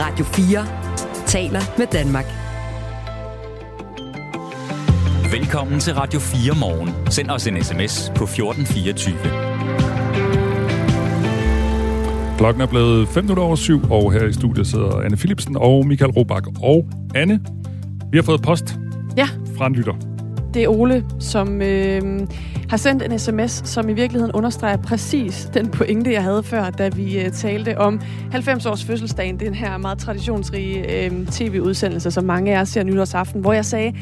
[0.00, 0.66] Radio 4
[1.26, 2.24] taler med Danmark.
[5.32, 6.90] Velkommen til Radio 4 morgen.
[7.10, 9.16] Send os en sms på 1424.
[12.38, 15.86] Klokken er blevet 5 minutter over syv, og her i studiet sidder Anne Philipsen og
[15.86, 16.46] Michael Robach.
[16.62, 17.40] Og Anne,
[18.12, 18.78] vi har fået post
[19.16, 19.28] Ja,
[19.58, 19.94] fra en lytter.
[20.54, 22.02] det er Ole, som øh,
[22.70, 26.88] har sendt en sms, som i virkeligheden understreger præcis den pointe, jeg havde før, da
[26.88, 28.00] vi øh, talte om
[28.32, 33.52] 90-års fødselsdagen, den her meget traditionsrige øh, tv-udsendelse, som mange af jer ser nytårsaften, hvor
[33.52, 33.92] jeg sagde,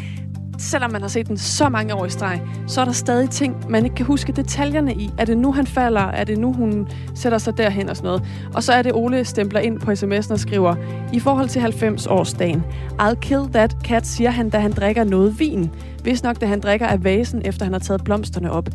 [0.59, 3.57] selvom man har set den så mange år i streg, så er der stadig ting,
[3.69, 5.11] man ikke kan huske detaljerne i.
[5.19, 6.01] Er det nu, han falder?
[6.01, 8.23] Er det nu, hun sætter sig derhen og sådan noget?
[8.55, 10.75] Og så er det, Ole stempler ind på sms'en og skriver,
[11.13, 12.63] i forhold til 90-årsdagen,
[13.01, 15.71] I'll kill that cat, siger han, da han drikker noget vin.
[16.03, 18.69] Hvis nok, da han drikker af vasen, efter han har taget blomsterne op.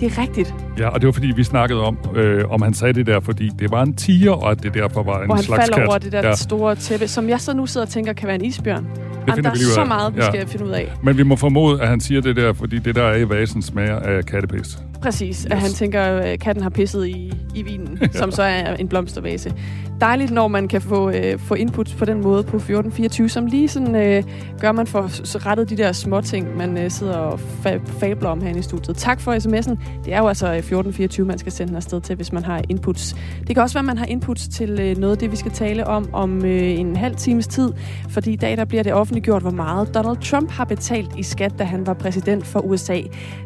[0.00, 2.92] Det er rigtigt, Ja, og det var fordi, vi snakkede om, øh, om han sagde
[2.94, 5.44] det der, fordi det var en tiger, og at det derfor var en hvor han
[5.44, 5.86] slags falder kat.
[5.86, 6.34] over det der ja.
[6.34, 8.86] store tæppe, som jeg så nu sidder og tænker, kan være en isbjørn.
[9.26, 10.28] Jamen, finder der vi lige ud er så meget, vi Ja.
[10.30, 10.92] skal finde ud af.
[11.02, 13.62] Men vi må formode, at han siger det der, fordi det der er i vasen
[13.62, 14.78] smager af kattepis.
[15.02, 15.62] Præcis, at Yes.
[15.62, 19.52] han tænker, at katten har pisset i, i vinen, som så er en blomstervase.
[20.00, 23.68] Dejligt, når man kan få, øh, få input på den måde på 1424, som lige
[23.68, 24.22] sådan øh,
[24.60, 25.00] gør, man får
[25.46, 28.96] rettet de der små ting, man øh, sidder og fa- fabler om herinde i studiet.
[28.96, 29.76] Tak for sms'en.
[30.04, 32.62] Det er jo altså øh, 1424, man skal sende den afsted til, hvis man har
[32.68, 33.16] inputs.
[33.46, 35.52] Det kan også være, at man har inputs til øh, noget af det, vi skal
[35.52, 37.72] tale om om øh, en halv times tid,
[38.08, 41.52] fordi i dag der bliver det offentliggjort, hvor meget Donald Trump har betalt i skat,
[41.58, 43.00] da han var præsident for USA.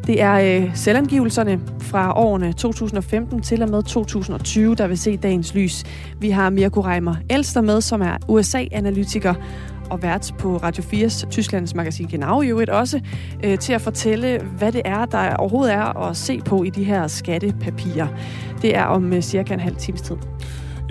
[0.06, 1.45] Det er øh, selvangivelserne
[1.80, 5.84] fra årene 2015 til og med 2020, der vil se dagens lys.
[6.20, 9.34] Vi har Mirko Reimer Elster med, som er USA-analytiker
[9.90, 13.00] og vært på Radio 4's Tysklands magasin Genau i øvrigt også,
[13.44, 16.84] øh, til at fortælle, hvad det er, der overhovedet er at se på i de
[16.84, 18.06] her skattepapirer.
[18.62, 20.16] Det er om øh, cirka en halv times tid.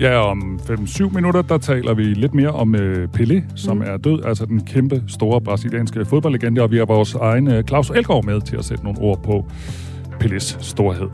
[0.00, 3.82] Ja, om 5-7 minutter, der taler vi lidt mere om øh, Pelé, som Mm.
[3.82, 7.90] er død, altså den kæmpe, store brasilianske fodboldlegende, og vi har vores egen øh, Claus
[7.90, 9.44] Elgaard med til at sætte nogle ord på
[10.20, 11.08] Pelés storhed.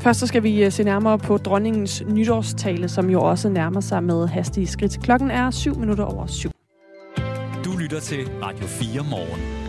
[0.00, 4.02] Først så skal vi øh, se nærmere på dronningens nytårstale, som jo også nærmer sig
[4.02, 5.02] med hastige skridt.
[5.02, 6.50] Klokken er 7 minutter over 7.
[7.64, 9.60] Du lytter til Radio 4 morgen.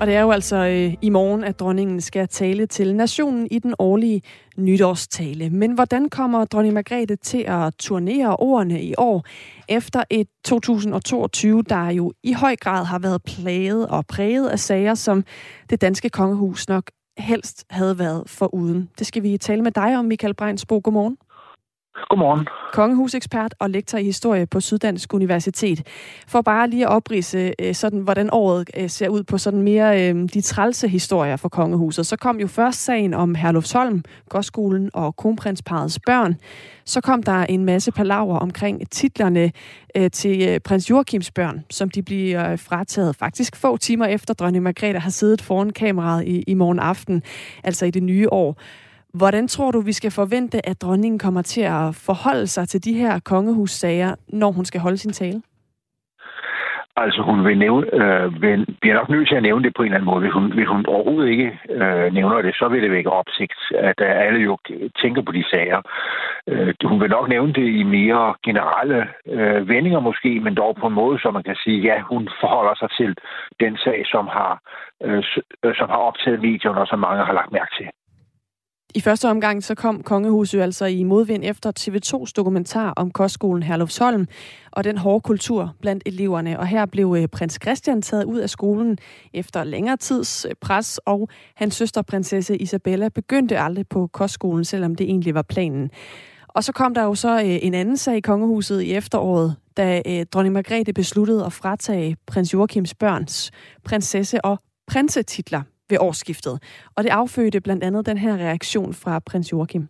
[0.00, 3.58] Og det er jo altså øh, i morgen, at dronningen skal tale til nationen i
[3.58, 4.22] den årlige
[4.56, 5.50] nytårstale.
[5.50, 9.24] Men hvordan kommer dronning Margrethe til at turnere ordene i år,
[9.68, 14.94] efter et 2022, der jo i høj grad har været plaget og præget af sager,
[14.94, 15.24] som
[15.70, 18.90] det danske kongehus nok helst havde været for uden.
[18.98, 20.80] Det skal vi tale med dig om, Michael Breinsbo.
[20.84, 21.16] Godmorgen.
[22.10, 22.46] Godmorgen.
[22.72, 25.86] kongehusekspert og lektor i historie på Syddansk Universitet.
[26.28, 30.10] For bare lige at oprise, øh, sådan, hvordan året øh, ser ud på sådan mere
[30.10, 32.06] øh, de trælse historier for kongehuset.
[32.06, 36.36] Så kom jo først sagen om Herlufsholm, Gårdskolen og kronprinsparets børn.
[36.84, 39.52] Så kom der en masse palaver omkring titlerne
[40.12, 45.10] til prins Joachims børn, som de bliver frataget faktisk få timer efter dronning Margrethe har
[45.10, 47.22] siddet foran kameraet i, i morgen aften,
[47.64, 48.56] altså i det nye år.
[49.14, 52.92] Hvordan tror du, vi skal forvente, at dronningen kommer til at forholde sig til de
[52.92, 55.42] her kongehussager, når hun skal holde sin tale?
[56.98, 59.86] Altså, hun vil nævne, øh, vil, bliver nok nødt til at nævne det på en
[59.86, 60.20] eller anden måde.
[60.20, 64.00] Hvis hun, hvis hun overhovedet ikke øh, nævner det, så vil det vække opsigt, at
[64.00, 64.58] øh, alle jo
[65.02, 65.80] tænker på de sager.
[66.48, 70.86] Øh, hun vil nok nævne det i mere generelle øh, vendinger måske, men dog på
[70.86, 73.16] en måde, så man kan sige, ja, hun forholder sig til
[73.60, 74.52] den sag, som har,
[75.04, 75.24] øh,
[75.64, 77.88] øh som har optaget medierne, og som mange har lagt mærke til.
[78.94, 83.62] I første omgang så kom kongehuset jo altså i modvind efter TV2's dokumentar om kostskolen
[83.62, 84.26] Herlufsholm
[84.72, 86.58] og den hårde kultur blandt eleverne.
[86.58, 88.98] Og her blev øh, prins Christian taget ud af skolen
[89.34, 94.94] efter længere tids øh, pres, og hans søster prinsesse Isabella begyndte aldrig på kostskolen, selvom
[94.94, 95.90] det egentlig var planen.
[96.48, 100.02] Og så kom der jo så øh, en anden sag i kongehuset i efteråret, da
[100.32, 103.50] dronning Margrethe besluttede at fratage prins Joachims børns
[103.84, 106.62] prinsesse- og prinsetitler ved årsskiftet.
[106.96, 109.88] Og det affødte blandt andet den her reaktion fra prins Joachim.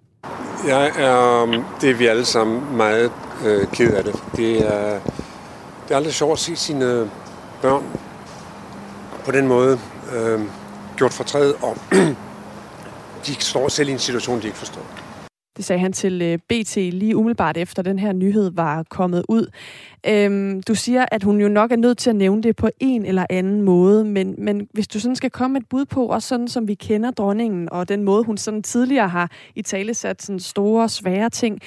[0.67, 3.13] Jeg er, um, det er vi alle sammen meget
[3.47, 4.15] øh, ked af det.
[4.37, 5.01] Det er,
[5.85, 7.11] det er aldrig sjovt at se sine
[7.63, 7.85] børn
[9.25, 9.79] på den måde
[10.15, 10.41] øh,
[10.97, 11.77] gjort fortræd, og
[13.27, 15.06] de står selv i en situation, de ikke forstår.
[15.57, 19.47] Det sagde han til øh, BT lige umiddelbart efter den her nyhed var kommet ud.
[20.09, 23.07] Øhm, du siger, at hun jo nok er nødt til at nævne det på en
[23.07, 26.49] eller anden måde, men, men hvis du sådan skal komme et bud på, også sådan
[26.49, 30.41] som vi kender dronningen, og den måde, hun sådan tidligere har i tale sat sådan
[30.41, 31.59] store, svære ting,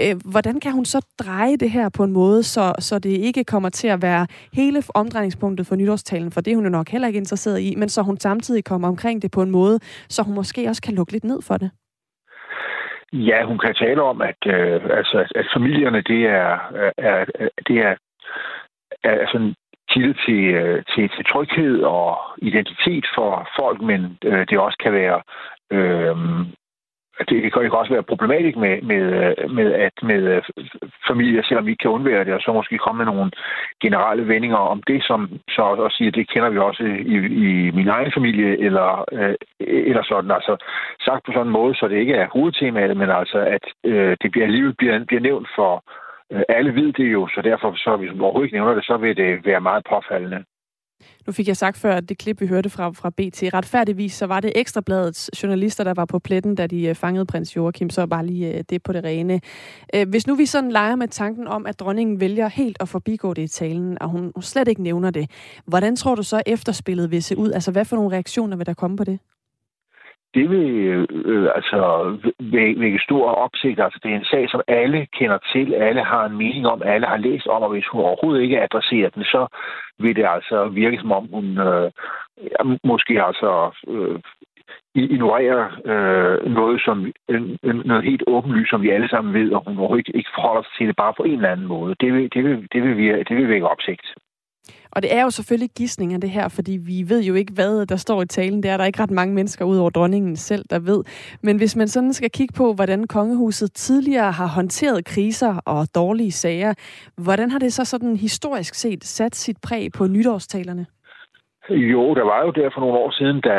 [0.00, 3.44] øh, hvordan kan hun så dreje det her på en måde, så, så det ikke
[3.44, 7.08] kommer til at være hele omdrejningspunktet for nytårstalen, for det er hun jo nok heller
[7.08, 10.34] ikke interesseret i, men så hun samtidig kommer omkring det på en måde, så hun
[10.34, 11.70] måske også kan lukke lidt ned for det?
[13.12, 16.58] Ja, hun kan tale om, at, øh, altså, at familierne, det er,
[16.98, 17.24] er,
[17.68, 17.94] det er
[19.04, 19.54] er sådan
[19.90, 24.92] kilde til, øh, til, til tryghed og identitet for folk, men øh, det også kan
[24.92, 25.22] være
[25.70, 26.16] øh,
[27.28, 30.42] det, kan, jo også være problematisk med, med, øh, med, at med øh,
[31.08, 33.30] familier, selvom vi ikke kan undvære det, og så måske komme med nogle
[33.82, 37.16] generelle vendinger om det, som så også siger, det kender vi også i,
[37.46, 40.30] i min egen familie, eller, øh, eller sådan.
[40.30, 40.56] Altså
[41.04, 44.30] sagt på sådan en måde, så det ikke er hovedtemaet, men altså, at øh, det
[44.30, 45.84] bliver alligevel bliver, bliver nævnt for
[46.32, 48.96] øh, alle ved det jo, så derfor, så hvis man overhovedet ikke nævner det, så
[48.96, 50.44] vil det være meget påfaldende.
[51.26, 54.26] Nu fik jeg sagt før, at det klip, vi hørte fra, fra BT, retfærdigvis, så
[54.26, 58.06] var det Ekstrabladets journalister, der var på pletten, da de øh, fangede prins Joachim, så
[58.06, 59.40] bare lige øh, det på det rene.
[59.94, 63.34] Øh, hvis nu vi sådan leger med tanken om, at dronningen vælger helt at forbigå
[63.34, 65.30] det i talen, og hun slet ikke nævner det,
[65.66, 67.52] hvordan tror du så efterspillet vil se ud?
[67.52, 69.18] Altså, hvad for nogle reaktioner vil der komme på det?
[70.38, 71.80] Det vil øh, øh altså
[72.82, 73.80] vække stor opsigt.
[73.80, 77.06] Altså, det er en sag, som alle kender til, alle har en mening om, alle
[77.06, 79.46] har læst om, og hvis hun overhovedet ikke adresserer den, så
[79.98, 81.90] vil det altså virke som om hun øh,
[82.84, 83.50] måske altså
[83.88, 84.18] øh,
[84.94, 85.62] ignorerer
[85.92, 87.12] øh, noget, som
[87.84, 90.86] noget helt åbenlyst, som vi alle sammen ved, og hun overhovedet ikke, forholder sig til
[90.88, 91.94] det bare på en eller anden måde.
[92.00, 94.06] Det vil, det vil, det vil, det vil vække opsigt.
[94.90, 97.96] Og det er jo selvfølgelig gissninger, det her, fordi vi ved jo ikke, hvad der
[97.96, 98.62] står i talen.
[98.62, 101.04] Det er der ikke ret mange mennesker ud over dronningen selv, der ved.
[101.42, 106.32] Men hvis man sådan skal kigge på, hvordan kongehuset tidligere har håndteret kriser og dårlige
[106.32, 106.74] sager,
[107.16, 110.86] hvordan har det så sådan historisk set sat sit præg på nytårstalerne?
[111.70, 113.56] Jo, der var jo der for nogle år siden, da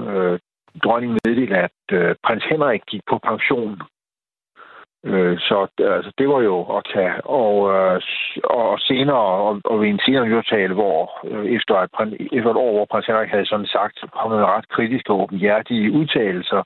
[0.00, 0.38] øh,
[0.84, 3.82] dronningen meddelte, at øh, prins Henrik gik på pension
[5.04, 7.26] Øh, så altså, det var jo at tage.
[7.26, 8.00] Og, øh,
[8.44, 11.90] og senere, og, og ved en senere nytale, hvor øh, efter, et,
[12.32, 15.92] efter et år, hvor prins Henrik havde sådan sagt, kommet med ret kritiske og åbenhjertige
[15.92, 16.62] udtalelser,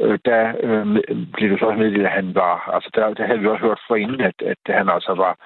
[0.00, 0.86] øh, der øh,
[1.32, 3.80] blev det så også meddelt, at han var, altså der, der havde vi også hørt
[3.88, 5.36] forinden, at, at han altså var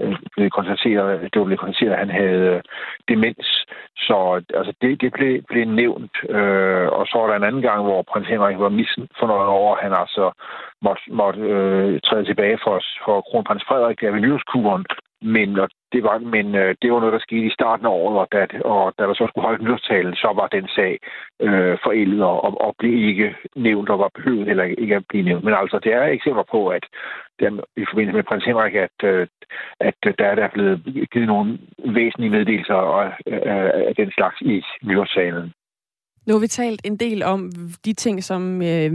[0.00, 2.60] Øh, blev konstateret, det var blevet konstateret, at han havde øh,
[3.08, 3.48] demens.
[3.96, 6.16] Så altså, det, det blev, blev nævnt.
[6.28, 9.78] Øh, og så var der en anden gang, hvor prins Henrik var misfornøjet over, år.
[9.82, 10.24] han altså
[10.82, 14.84] måtte, måtte øh, træde tilbage for, for kronprins Frederik af ved.
[15.22, 18.18] Men, og det var, men øh, det var noget, der skete i starten af året,
[18.18, 20.98] og da, og da der så skulle holde nytårstalen, så var den sag
[21.40, 25.44] øh, forældet og, og blev ikke nævnt, og var behøvet heller ikke at blive nævnt.
[25.44, 26.84] Men altså, det er eksempler på, at
[27.40, 29.26] der, i forbindelse med prins Henrik, at, øh,
[29.80, 34.62] at der er der blevet givet nogle væsentlige meddelelser af, øh, af den slags i
[34.82, 35.52] nytårstalen.
[36.28, 37.50] Nu har vi talt en del om
[37.84, 38.90] de ting, som øh,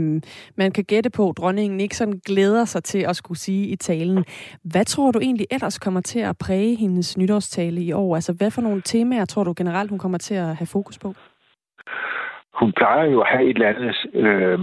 [0.56, 4.24] man kan gætte på, dronningen ikke sådan glæder sig til at skulle sige i talen.
[4.72, 8.14] Hvad tror du egentlig ellers kommer til at præge hendes nytårstale i år?
[8.14, 11.14] Altså, hvad for nogle temaer tror du generelt, hun kommer til at have fokus på?
[12.60, 14.58] Hun plejer jo at have et eller andet øh,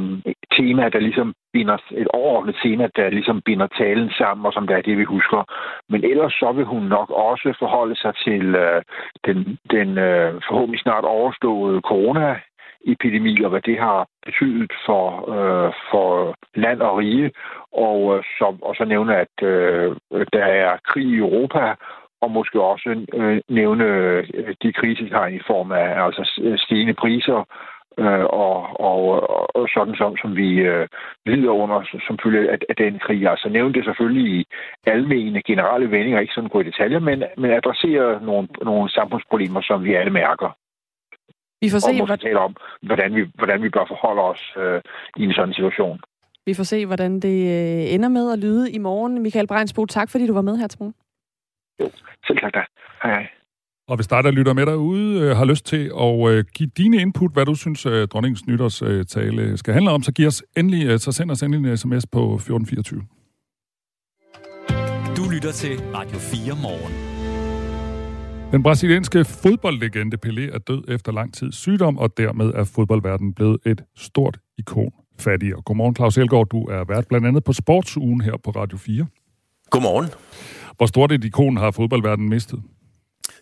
[0.57, 4.75] tema, der ligesom binder, et overordnet tema, der ligesom binder talen sammen, og som det
[4.77, 5.41] er det, vi husker.
[5.89, 8.81] Men ellers så vil hun nok også forholde sig til øh,
[9.25, 9.37] den,
[9.71, 12.35] den øh, forhåbentlig snart overståede corona
[12.85, 15.05] epidemi, og hvad det har betydet for,
[15.35, 17.31] øh, for land og rige,
[17.73, 19.95] og, øh, som, og så nævne, at øh,
[20.33, 21.75] der er krig i Europa,
[22.21, 27.43] og måske også øh, nævne øh, de krisetegn i form af altså øh, stigende priser,
[27.97, 29.05] øh, og, og,
[29.55, 30.87] og sådan som, som vi øh,
[31.25, 33.27] lider under som følge af, af den krig.
[33.27, 34.45] Altså nævne det selvfølgelig i
[34.85, 39.83] almene generelle vendinger, ikke sådan gå i detaljer, men, men adressere nogle, nogle samfundsproblemer, som
[39.83, 40.49] vi alle mærker.
[41.61, 44.81] Vi får se, og måske tale om, hvordan vi, hvordan vi bør forholde os øh,
[45.17, 45.99] i en sådan situation.
[46.45, 49.21] Vi får se, hvordan det øh, ender med at lyde i morgen.
[49.21, 50.95] Michael Breinsbo, tak fordi du var med her til morgen.
[51.79, 51.89] Jo,
[52.27, 52.63] selv tak da.
[53.03, 53.27] Hej hej.
[53.87, 56.97] Og hvis dig, der lytter med derude, øh, har lyst til at øh, give dine
[56.97, 60.87] input, hvad du synes, øh, dronningens nytårstale øh, skal handle om, så, giv os endelig,
[60.87, 63.01] øh, så send os endelig en sms på 1424.
[65.17, 67.10] Du lytter til Radio 4 morgen.
[68.51, 73.57] Den brasilianske fodboldlegende Pelé er død efter lang tids sygdom, og dermed er fodboldverdenen blevet
[73.65, 75.61] et stort ikon fattigere.
[75.61, 76.47] Godmorgen, Claus Elgaard.
[76.49, 79.05] Du er vært blandt andet på Sportsugen her på Radio 4.
[79.69, 80.09] Godmorgen.
[80.77, 82.59] Hvor stort et ikon har fodboldverdenen mistet?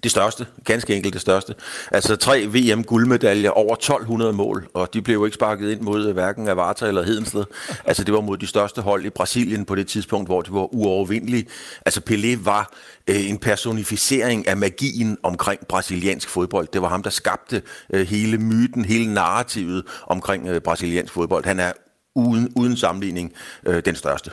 [0.03, 1.55] Det største, ganske enkelt det største.
[1.91, 6.13] Altså tre VM-guldmedaljer, over 1200 mål, og de blev jo ikke sparket ind mod øh,
[6.13, 7.43] hverken Avarta eller Hedensted.
[7.85, 10.73] Altså det var mod de største hold i Brasilien på det tidspunkt, hvor det var
[10.73, 11.47] uovervindelige.
[11.85, 12.73] Altså Pelé var
[13.07, 16.67] øh, en personificering af magien omkring brasiliansk fodbold.
[16.73, 17.61] Det var ham, der skabte
[17.93, 21.45] øh, hele myten, hele narrativet omkring øh, brasiliansk fodbold.
[21.45, 21.71] Han er
[22.15, 23.33] uden, uden sammenligning
[23.65, 24.31] øh, den største.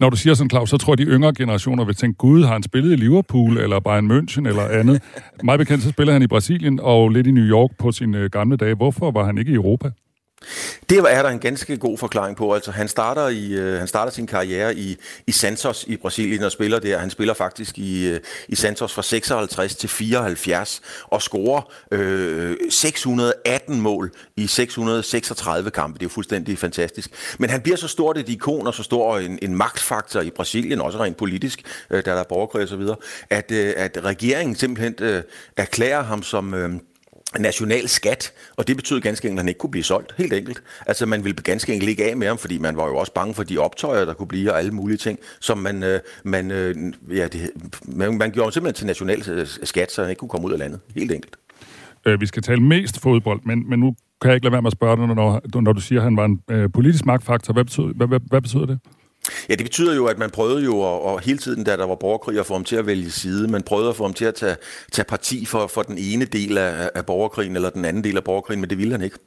[0.00, 2.52] Når du siger sådan, Claus, så tror jeg, de yngre generationer vil tænke, gud, har
[2.52, 5.02] han spillet i Liverpool, eller Bayern München, eller andet.
[5.44, 8.30] Mig bekendt, så spiller han i Brasilien og lidt i New York på sine øh,
[8.30, 8.74] gamle dage.
[8.74, 9.90] Hvorfor var han ikke i Europa?
[10.90, 12.54] Det er der en ganske god forklaring på.
[12.54, 16.52] Altså, han starter, i, øh, han starter sin karriere i, i Santos i Brasilien og
[16.52, 16.98] spiller der.
[16.98, 23.80] Han spiller faktisk i, øh, i Santos fra 56 til 74 og scorer øh, 618
[23.80, 25.98] mål i 636 kampe.
[25.98, 27.10] Det er jo fuldstændig fantastisk.
[27.38, 30.80] Men han bliver så stort et ikon og så stor en, en magtfaktor i Brasilien,
[30.80, 32.96] også rent politisk, øh, der er borgerkrig og så videre,
[33.30, 35.22] at, øh, at regeringen simpelthen øh,
[35.56, 36.54] erklærer ham som...
[36.54, 36.70] Øh,
[37.40, 40.62] national skat, og det betød ganske enkelt, at han ikke kunne blive solgt, helt enkelt.
[40.86, 43.34] Altså man ville ganske enkelt ikke af med ham, fordi man var jo også bange
[43.34, 46.74] for de optøjer, der kunne blive, og alle mulige ting, som man, øh, man, øh,
[47.10, 47.50] ja, det,
[47.82, 50.58] man, man gjorde simpelthen til national øh, skat, så han ikke kunne komme ud af
[50.58, 51.36] landet, helt enkelt.
[52.06, 54.68] Øh, vi skal tale mest fodbold, men, men nu kan jeg ikke lade være med
[54.68, 57.52] at spørge dig, når, når du siger, at han var en øh, politisk magtfaktor.
[57.52, 58.78] Hvad betyder, hvad, hvad, hvad betyder det?
[59.48, 61.94] Ja, det betyder jo, at man prøvede jo, og, og hele tiden, da der var
[61.94, 63.48] borgerkrig, at få ham til at vælge side.
[63.48, 64.56] Man prøvede at få ham til at tage,
[64.92, 68.24] tage parti for, for den ene del af, af borgerkrigen, eller den anden del af
[68.24, 69.18] borgerkrigen, men det ville han ikke.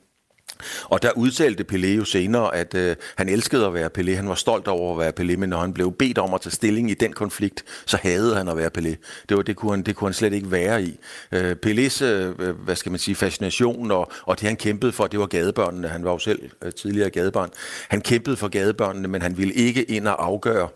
[0.83, 4.15] Og der udtalte Pelé jo senere, at øh, han elskede at være Pelé.
[4.15, 6.51] Han var stolt over at være Pelé, men når han blev bedt om at tage
[6.51, 8.95] stilling i den konflikt, så havde han at være Pelé.
[9.29, 10.99] Det, var, det, kunne, han, det kunne han slet ikke være i.
[11.31, 15.07] Øh, Pelés, øh, øh, hvad skal man sige, fascination og, og det han kæmpede for,
[15.07, 15.87] det var gadebørnene.
[15.87, 17.49] Han var jo selv øh, tidligere gadebarn.
[17.89, 20.67] Han kæmpede for gadebørnene, men han ville ikke ind og afgøre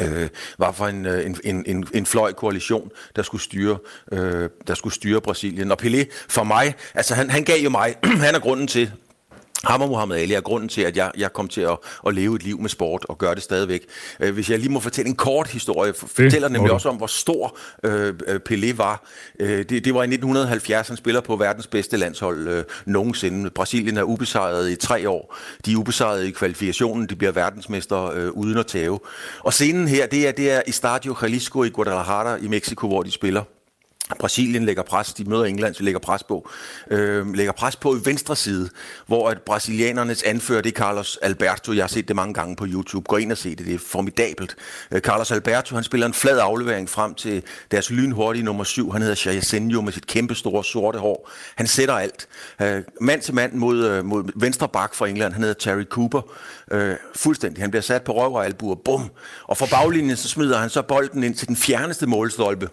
[0.00, 3.78] øh, var for en, øh, en, en, en, en fløj koalition, der skulle styre,
[4.12, 5.70] øh, der skulle styre Brasilien.
[5.70, 7.94] Og Pelé, for mig, altså han, han gav jo mig,
[8.26, 8.92] han er grunden til,
[9.64, 12.36] ham og Muhammad Ali er grunden til, at jeg, jeg kom til at, at leve
[12.36, 13.82] et liv med sport og gøre det stadigvæk.
[14.20, 17.56] Øh, hvis jeg lige må fortælle en kort historie, fortæller nemlig også om, hvor stor
[17.84, 18.14] øh,
[18.48, 19.04] Pelé var.
[19.40, 23.50] Øh, det, det var i 1970, han spiller på verdens bedste landshold øh, nogensinde.
[23.50, 25.36] Brasilien er ubesejret i tre år.
[25.66, 28.98] De er ubesejret i kvalifikationen, de bliver verdensmester øh, uden at tage.
[29.40, 33.02] Og scenen her, det er, det er i Stadio Jalisco i Guadalajara i Mexico, hvor
[33.02, 33.42] de spiller.
[34.18, 36.50] Brasilien lægger pres, de møder England, så lægger pres på.
[36.90, 38.70] Øh, lægger pres på i venstre side,
[39.06, 41.72] hvor at brasilianernes anfører, det er Carlos Alberto.
[41.72, 43.04] Jeg har set det mange gange på YouTube.
[43.08, 44.56] Gå ind og se det, det er formidabelt.
[44.90, 48.92] Øh, Carlos Alberto, han spiller en flad aflevering frem til deres lynhurtige nummer syv.
[48.92, 51.30] Han hedder Jairzinho med sit kæmpe store sorte hår.
[51.54, 52.28] Han sætter alt.
[52.62, 56.22] Øh, mand til mand mod, øh, mod venstre bak fra England, han hedder Terry Cooper.
[56.70, 57.62] Øh, fuldstændig.
[57.62, 58.74] Han bliver sat på røv og albuer.
[58.84, 59.10] Bum!
[59.44, 62.68] Og fra baglinjen så smider han så bolden ind til den fjerneste målstolpe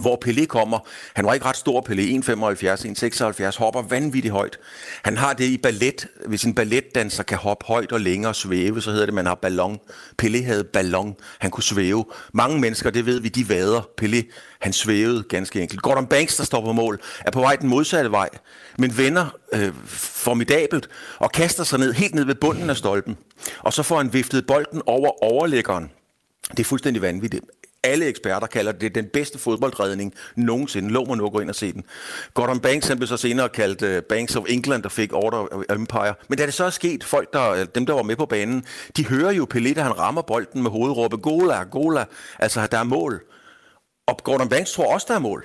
[0.00, 0.78] hvor Pelé kommer.
[1.14, 4.58] Han var ikke ret stor, Pelé, 1,75, 1,76, hopper vanvittigt højt.
[5.02, 6.06] Han har det i ballet.
[6.26, 9.78] Hvis en balletdanser kan hoppe højt og længere svæve, så hedder det, man har ballon.
[10.22, 11.16] Pelé havde ballon.
[11.38, 12.04] Han kunne svæve.
[12.32, 13.88] Mange mennesker, det ved vi, de vader.
[14.02, 14.22] Pelé,
[14.60, 15.82] han svævede ganske enkelt.
[15.82, 18.28] Gordon Banks, der står på mål, er på vej den modsatte vej,
[18.78, 23.16] men vender øh, formidabelt og kaster sig ned, helt ned ved bunden af stolpen.
[23.58, 25.90] Og så får han viftet bolden over overlæggeren.
[26.50, 27.44] Det er fuldstændig vanvittigt.
[27.84, 30.88] Alle eksperter kalder det den bedste fodboldredning nogensinde.
[30.88, 31.84] Lov mig nu at gå ind og se den.
[32.34, 36.14] Gordon Banks han blev så senere kaldt uh, Banks of England, der fik Order Empire.
[36.28, 38.64] Men da det så er sket, folk der, øh, dem der var med på banen,
[38.96, 42.04] de hører jo Pelé, da han rammer bolden med hovedråbe, Gola, Gola,
[42.38, 43.22] altså der er mål.
[44.06, 45.44] Og Gordon Banks tror også, der er mål.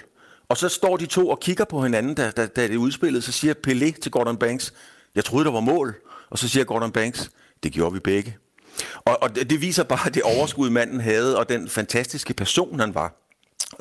[0.49, 3.23] Og så står de to og kigger på hinanden, da, da, da det er udspillet.
[3.23, 4.73] Så siger Pelé til Gordon Banks,
[5.15, 5.95] jeg troede, der var mål.
[6.29, 7.31] Og så siger Gordon Banks,
[7.63, 8.37] det gjorde vi begge.
[9.05, 13.13] Og, og det, viser bare det overskud, manden havde, og den fantastiske person, han var.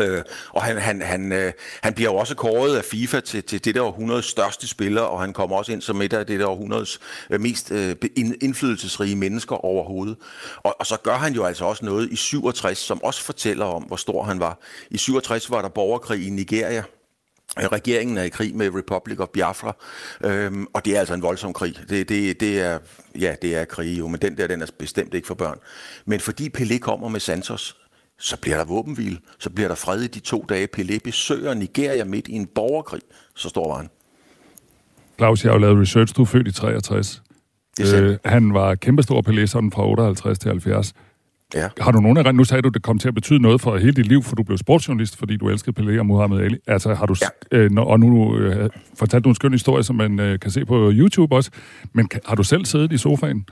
[0.00, 3.64] Øh, og han, han, han, øh, han bliver jo også kåret af FIFA til, til
[3.64, 6.46] det der århundredes største spiller, og han kommer også ind som et af det der
[6.46, 7.00] århundredes
[7.30, 7.96] øh, mest øh,
[8.42, 10.16] indflydelsesrige mennesker overhovedet.
[10.56, 13.82] Og, og så gør han jo altså også noget i 67, som også fortæller om,
[13.82, 14.58] hvor stor han var.
[14.90, 16.84] I 67 var der borgerkrig i Nigeria,
[17.58, 19.76] Regeringen er i krig med Republic of Biafra,
[20.24, 21.78] øhm, og det er altså en voldsom krig.
[21.88, 22.78] Det, det, det er,
[23.18, 25.58] ja, det er krig jo, men den der, den er bestemt ikke for børn.
[26.04, 27.76] Men fordi Pelé kommer med Santos,
[28.18, 30.68] så bliver der våbenhvile, så bliver der fred i de to dage.
[30.76, 33.02] Pelé besøger Nigeria midt i en borgerkrig,
[33.34, 33.88] så står var han.
[35.18, 37.22] Claus, jeg har jo lavet research, du er født i 63.
[37.80, 40.92] Øh, han var kæmpestor Pelé, sådan fra 58 til 70.
[41.54, 41.68] Ja.
[41.80, 43.92] Har du nogen af Nu sagde du, det kom til at betyde noget for hele
[43.92, 46.56] dit liv, for du blev sportsjournalist, fordi du elskede Pelé og Muhammad Ali.
[46.66, 47.14] Altså, har du...
[47.52, 47.58] Ja.
[47.58, 50.90] Øh, og nu øh, fortalt du en skøn historie, som man øh, kan se på
[50.92, 51.50] YouTube også.
[51.92, 53.46] Men kan, har du selv siddet i sofaen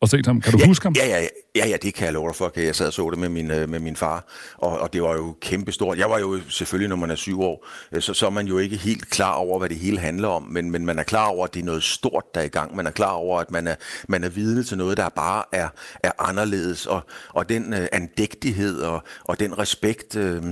[0.00, 0.40] og set ham?
[0.40, 0.94] Kan du ja, huske ham?
[0.96, 1.26] Ja, ja,
[1.56, 2.52] ja, ja, det kan jeg love dig for.
[2.56, 4.24] Jeg sad og så det med min, øh, med min far,
[4.56, 5.98] og, og det var jo kæmpestort.
[5.98, 8.58] Jeg var jo selvfølgelig, når man er syv år, øh, så, så er man jo
[8.58, 11.44] ikke helt klar over, hvad det hele handler om, men, men man er klar over,
[11.44, 12.76] at det er noget stort, der er i gang.
[12.76, 13.74] Man er klar over, at man er,
[14.08, 15.68] man er vidne til noget, der bare er,
[16.02, 20.16] er anderledes, og, og den øh, andægtighed og, og den respekt...
[20.16, 20.42] Øh,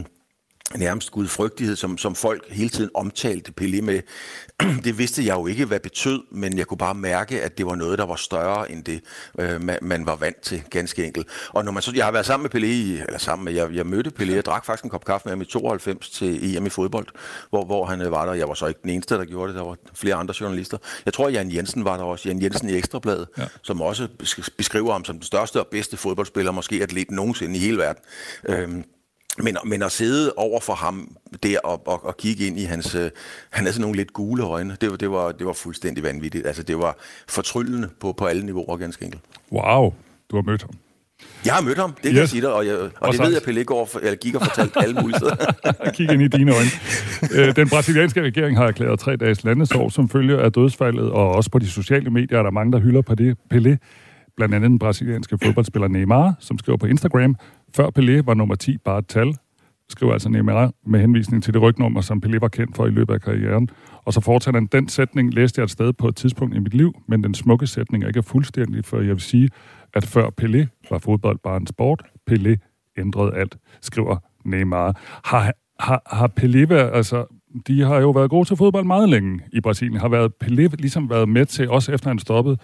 [0.75, 4.01] nærmest gudfrygtighed, som, som folk hele tiden omtalte Pelé med.
[4.85, 7.75] Det vidste jeg jo ikke, hvad betød, men jeg kunne bare mærke, at det var
[7.75, 9.01] noget, der var større end det,
[9.39, 11.27] øh, man, man var vant til, ganske enkelt.
[11.49, 13.87] Og når man så, jeg har været sammen med Pelé, eller sammen med, jeg, jeg
[13.87, 16.71] mødte Pelé, jeg drak faktisk en kop kaffe med ham i 92 til EM i
[16.71, 17.07] fodbold,
[17.51, 18.33] hvor, hvor han øh, var der.
[18.33, 20.79] Jeg var så ikke den eneste, der gjorde det, der var flere andre journalister.
[21.05, 23.45] Jeg tror, Jan Jensen var der også, Jan Jensen i Ekstrabladet, ja.
[23.63, 24.09] som også
[24.57, 28.03] beskriver ham som den største og bedste fodboldspiller, måske atlet nogensinde i hele verden.
[28.49, 28.85] Øhm,
[29.43, 32.95] men, men at sidde over for ham der og, og, og kigge ind i hans...
[32.95, 33.11] Øh,
[33.51, 34.77] han havde sådan nogle lidt gule øjne.
[34.81, 36.47] Det, det, var, det var fuldstændig vanvittigt.
[36.47, 36.97] Altså, det var
[37.29, 39.23] fortryllende på, på alle niveauer, ganske enkelt.
[39.53, 39.93] Wow,
[40.31, 40.71] du har mødt ham.
[41.45, 42.11] Jeg har mødt ham, det yes.
[42.11, 43.23] kan jeg sige dig, og, jeg, og, og det så...
[43.23, 45.37] ved jeg, at Pelé går for, eller gik og fortalt alle mulige steder.
[45.97, 46.71] Kig ind i dine øjne.
[47.35, 51.51] Øh, den brasilianske regering har erklæret tre dages landesår som følge af dødsfaldet, og også
[51.51, 53.37] på de sociale medier er der mange, der hylder på det.
[53.55, 53.77] Pelé,
[54.37, 57.37] blandt andet den brasilianske fodboldspiller Neymar, som skriver på Instagram,
[57.77, 59.35] før Pelé var nummer 10 bare et tal,
[59.89, 63.15] skriver altså Neymar med henvisning til det rygnummer, som Pelé var kendt for i løbet
[63.15, 63.69] af karrieren.
[64.05, 66.75] Og så fortsætter han, den sætning læste jeg et sted på et tidspunkt i mit
[66.75, 69.49] liv, men den smukke sætning er ikke fuldstændig, for jeg vil sige,
[69.95, 72.57] at før Pelé var fodbold bare en sport, Pelé
[72.99, 75.01] ændrede alt, skriver Neymar.
[75.25, 77.25] Har, har, har Pelé været, altså,
[77.67, 81.11] de har jo været gode til fodbold meget længe i Brasilien, har været Pelé ligesom
[81.11, 82.57] været med til, også efter han stoppede,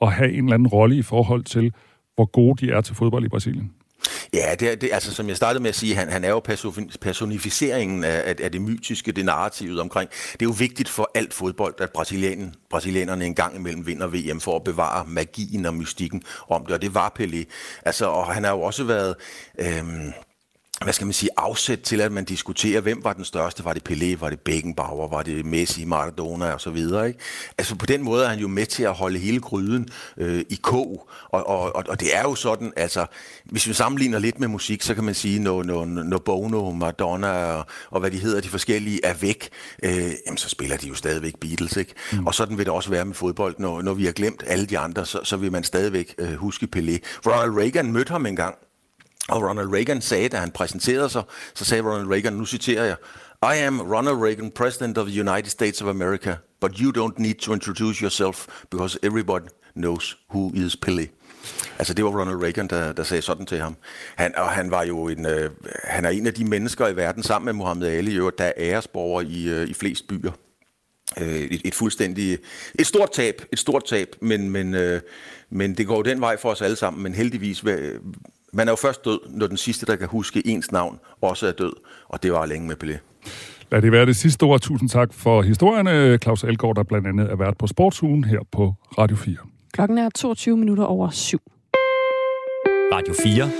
[0.00, 1.72] at have en eller anden rolle i forhold til,
[2.14, 3.72] hvor gode de er til fodbold i Brasilien?
[4.32, 6.40] Ja, det, det, altså som jeg startede med at sige, han, han er jo
[7.00, 10.10] personificeringen af, af det mytiske, det narrativet omkring.
[10.10, 14.40] Det er jo vigtigt for alt fodbold, at brasilianen, brasilianerne en gang imellem vinder VM
[14.40, 17.44] for at bevare magien og mystikken om det, og det var Pelé.
[17.84, 19.14] Altså, og han har jo også været...
[19.58, 20.12] Øhm,
[20.84, 23.64] hvad skal man sige, afsæt til, at man diskuterer, hvem var den største?
[23.64, 24.20] Var det Pelé?
[24.20, 25.08] Var det Beckenbauer?
[25.08, 27.08] Var det Messi, Maradona og så videre?
[27.08, 27.18] Ikke?
[27.58, 30.58] Altså på den måde er han jo med til at holde hele gryden øh, i
[30.62, 31.08] kog.
[31.28, 33.06] Og, og, og, og det er jo sådan, altså,
[33.44, 37.28] hvis vi sammenligner lidt med musik, så kan man sige, når, når, når Bono, Madonna
[37.28, 39.48] og, og hvad de hedder, de forskellige er væk,
[39.82, 41.94] øh, jamen så spiller de jo stadigvæk Beatles, ikke?
[42.12, 42.26] Mm.
[42.26, 43.54] Og sådan vil det også være med fodbold.
[43.58, 46.68] Når, når vi har glemt alle de andre, så, så vil man stadigvæk øh, huske
[46.76, 46.98] Pelé.
[47.26, 48.54] Ronald Reagan mødte ham engang,
[49.28, 51.22] og Ronald Reagan sagde, da han præsenterede sig,
[51.54, 52.96] så sagde Ronald Reagan, nu citerer jeg,
[53.42, 57.34] I am Ronald Reagan, President of the United States of America, but you don't need
[57.34, 61.06] to introduce yourself, because everybody knows who is Pelé.
[61.78, 63.76] Altså det var Ronald Reagan, der, der sagde sådan til ham.
[64.16, 65.50] Han, og han var jo en, øh,
[65.84, 68.52] han er en af de mennesker i verden, sammen med Muhammed Ali, jo, der er
[68.56, 70.32] æresborger i, øh, i flest byer.
[71.18, 72.38] Øh, et, et fuldstændig,
[72.78, 75.00] et stort tab, et stort tab, men, men, øh,
[75.50, 77.64] men det går jo den vej for os alle sammen, men heldigvis
[78.52, 81.52] man er jo først død, når den sidste, der kan huske ens navn, også er
[81.52, 81.72] død.
[82.08, 82.98] Og det var længe med Pelé.
[83.70, 84.60] Lad det være det sidste ord.
[84.60, 86.18] Tusind tak for historierne.
[86.22, 89.36] Claus Elgaard, der blandt andet er vært på Sportsugen her på Radio 4.
[89.72, 91.40] Klokken er 22 minutter over syv.
[92.92, 93.50] Radio 4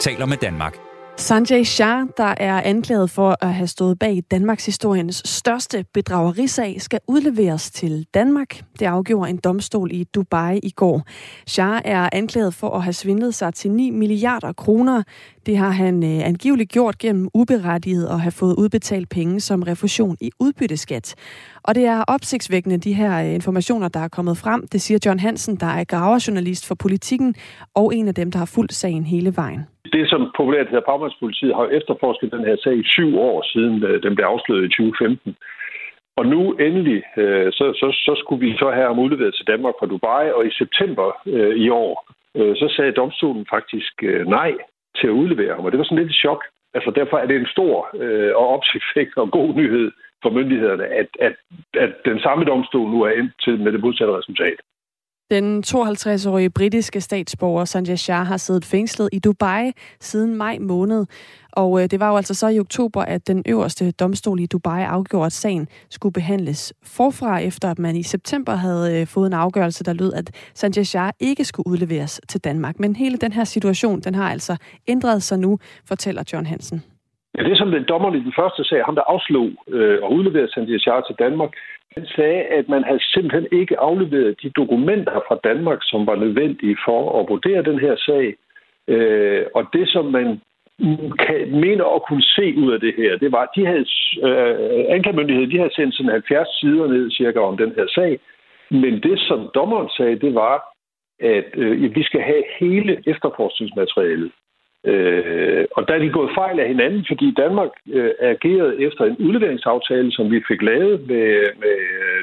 [0.00, 0.89] taler med Danmark.
[1.20, 7.00] Sanjay Shah, der er anklaget for at have stået bag Danmarks historiens største bedragerisag, skal
[7.08, 8.62] udleveres til Danmark.
[8.78, 11.02] Det afgjorde en domstol i Dubai i går.
[11.46, 15.02] Shah er anklaget for at have svindlet sig til 9 milliarder kroner.
[15.46, 20.16] Det har han øh, angiveligt gjort gennem uberettiget at have fået udbetalt penge som refusion
[20.20, 21.14] i udbytteskat.
[21.62, 24.68] Og det er opsigtsvækkende, de her øh, informationer, der er kommet frem.
[24.68, 27.34] Det siger John Hansen, der er graverjournalist for politikken,
[27.74, 29.60] og en af dem, der har fulgt sagen hele vejen.
[29.92, 34.02] Det, som populært hedder Bagmandspolitiet, har efterforsket den her sag i syv år siden øh,
[34.02, 35.36] den blev afsløret i 2015.
[36.16, 39.74] Og nu endelig, øh, så, så, så skulle vi så have ham udleveret til Danmark
[39.78, 41.92] fra Dubai, og i september øh, i år,
[42.36, 44.52] øh, så sagde domstolen faktisk øh, nej
[44.98, 46.44] til at udlevere ham, og det var sådan lidt et chok.
[46.74, 51.08] Altså derfor er det en stor øh, og opsigtsvækkende og god nyhed for myndighederne, at,
[51.20, 51.34] at,
[51.74, 54.58] at den samme domstol nu er endt til med det modsatte resultat.
[55.30, 61.06] Den 52-årige britiske statsborger Sanjay Shah har siddet fængslet i Dubai siden maj måned.
[61.52, 64.82] Og øh, det var jo altså så i oktober, at den øverste domstol i Dubai
[64.82, 69.32] afgjorde, at sagen skulle behandles forfra, efter at man i september havde øh, fået en
[69.32, 72.80] afgørelse, der lød, at Sanjay Shah ikke skulle udleveres til Danmark.
[72.80, 74.56] Men hele den her situation, den har altså
[74.88, 76.82] ændret sig nu, fortæller John Hansen.
[77.38, 80.52] Ja, det som den dommer i den første sag, ham der afslog øh, og udleverede
[80.52, 81.52] Sanjay Shah til Danmark,
[81.96, 86.76] han sagde, at man havde simpelthen ikke afleveret de dokumenter fra Danmark, som var nødvendige
[86.84, 88.34] for at vurdere den her sag.
[88.88, 90.40] Øh, og det, som man
[91.18, 93.86] kan, mener at kunne se ud af det her, det var, at de havde,
[94.26, 98.20] øh, anklagemyndigheden de havde sendt sådan 70 sider ned cirka om den her sag.
[98.70, 100.56] Men det, som dommeren sagde, det var,
[101.20, 104.32] at øh, vi skal have hele efterforskningsmaterialet.
[104.86, 109.16] Øh, og der er de gået fejl af hinanden, fordi Danmark øh, agerede efter en
[109.16, 111.28] udleveringsaftale, som vi fik lavet med,
[111.62, 111.76] med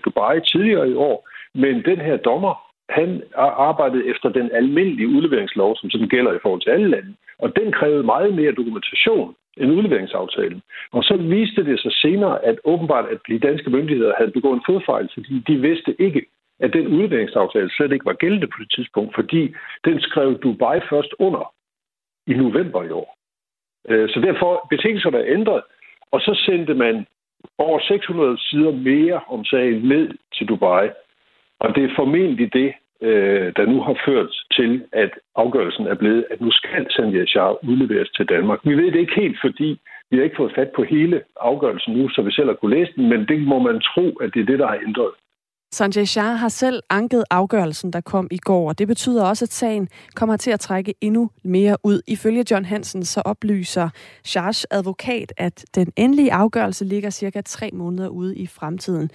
[0.05, 1.29] Dubai tidligere i år.
[1.55, 2.53] Men den her dommer,
[2.89, 7.13] han arbejdede efter den almindelige udleveringslov, som sådan gælder i forhold til alle lande.
[7.39, 9.35] Og den krævede meget mere dokumentation.
[9.61, 10.61] end udleveringsaftalen.
[10.91, 14.67] Og så viste det sig senere, at åbenbart, at de danske myndigheder havde begået en
[14.69, 16.21] fodfejl, fordi de vidste ikke,
[16.59, 19.53] at den udleveringsaftale slet ikke var gældende på det tidspunkt, fordi
[19.85, 21.53] den skrev Dubai først under
[22.27, 23.17] i november i år.
[23.89, 25.61] Øh, så derfor betingelserne er ændret,
[26.11, 27.05] og så sendte man
[27.57, 30.89] over 600 sider mere om sagen ned til Dubai.
[31.59, 36.25] Og det er formentlig det, øh, der nu har ført til, at afgørelsen er blevet,
[36.31, 38.59] at nu skal Sanjay Shah udleveres til Danmark.
[38.63, 39.79] Vi ved det ikke helt, fordi
[40.11, 42.91] vi har ikke fået fat på hele afgørelsen nu, så vi selv har kunne læse
[42.95, 45.11] den, men det må man tro, at det er det, der har ændret.
[45.71, 49.53] Sanjay Shah har selv anket afgørelsen, der kom i går, og det betyder også, at
[49.53, 52.01] sagen kommer til at trække endnu mere ud.
[52.07, 53.89] Ifølge John Hansen så oplyser
[54.23, 59.11] Shahs advokat, at den endelige afgørelse ligger cirka tre måneder ude i fremtiden.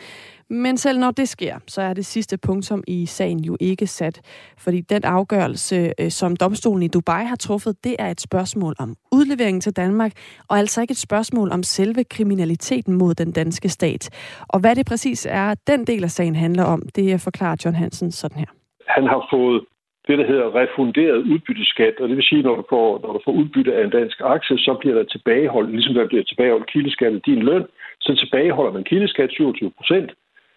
[0.52, 4.16] Men selv når det sker, så er det sidste punktum i sagen jo ikke sat,
[4.58, 8.94] fordi den afgørelse, øh, som domstolen i Dubai har truffet, det er et spørgsmål om
[9.12, 10.12] udlevering til Danmark,
[10.50, 14.02] og altså ikke et spørgsmål om selve kriminaliteten mod den danske stat.
[14.48, 18.10] Og hvad det præcis er, den del af sagen handler om, det forklarer John Hansen
[18.10, 18.50] sådan her.
[18.86, 19.64] Han har fået
[20.08, 23.32] det, der hedder refunderet udbytteskat, og det vil sige, når du får, når du får
[23.32, 27.22] udbytte af en dansk aktie, så bliver der tilbageholdt, ligesom der bliver tilbageholdt kildeskat af
[27.22, 27.64] din løn,
[28.00, 30.10] så tilbageholder man kildeskat 27 procent,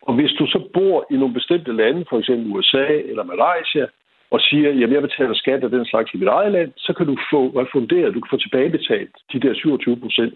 [0.08, 3.86] og hvis du så bor i nogle bestemte lande, for eksempel USA eller Malaysia,
[4.32, 7.06] og siger, at jeg betaler skat af den slags i mit eget land, så kan
[7.06, 10.34] du få refunderet, du kan få tilbagebetalt de der 27 procent.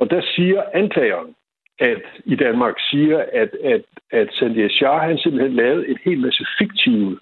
[0.00, 1.34] Og der siger anklageren,
[1.78, 6.46] at i Danmark siger, at, at, at Sanjay Shah han simpelthen lavede en hel masse
[6.58, 7.18] fiktive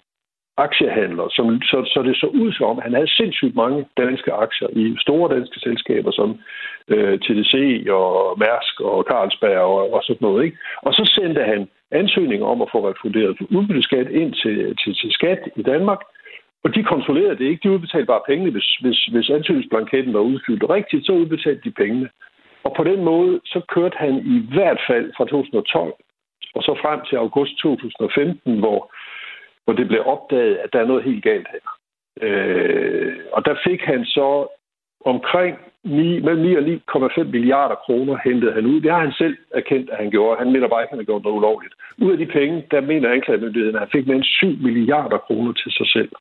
[0.57, 4.95] aktiehandler, som, så, så det så ud som han havde sindssygt mange danske aktier i
[4.99, 6.39] store danske selskaber som
[6.87, 7.53] øh, TDC
[7.89, 10.45] og Mærsk og Carlsberg og, og sådan noget.
[10.45, 10.57] Ikke?
[10.81, 15.39] Og så sendte han ansøgninger om at få refunderet udbytteskat ind til, til, til skat
[15.55, 16.01] i Danmark,
[16.63, 17.63] og de kontrollerede det ikke.
[17.63, 18.51] De udbetalte bare pengene.
[18.51, 22.09] Hvis, hvis, hvis ansøgningsblanketten var udfyldt rigtigt, så udbetalte de pengene.
[22.63, 25.93] Og på den måde, så kørte han i hvert fald fra 2012
[26.55, 28.93] og så frem til august 2015, hvor,
[29.63, 31.65] hvor det blev opdaget, at der er noget helt galt her.
[32.21, 34.47] Øh, og der fik han så
[35.05, 38.81] omkring 9, mellem 9 og 9,5 milliarder kroner hentede han ud.
[38.81, 40.39] Det har han selv erkendt, at han gjorde.
[40.39, 41.73] Han mener bare ikke, at han har gjort noget ulovligt.
[41.97, 45.53] Ud af de penge, der mener anklagemyndigheden, at han fik med en 7 milliarder kroner
[45.53, 46.11] til sig selv,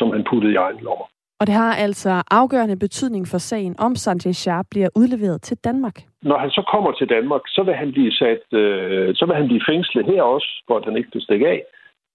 [0.00, 1.06] som han puttede i egen lommer.
[1.40, 5.96] Og det har altså afgørende betydning for sagen, om Sanjay Shah bliver udleveret til Danmark.
[6.22, 9.46] Når han så kommer til Danmark, så vil han blive sat, øh, så vil han
[9.46, 11.62] blive fængslet her også, at han ikke kan stikke af.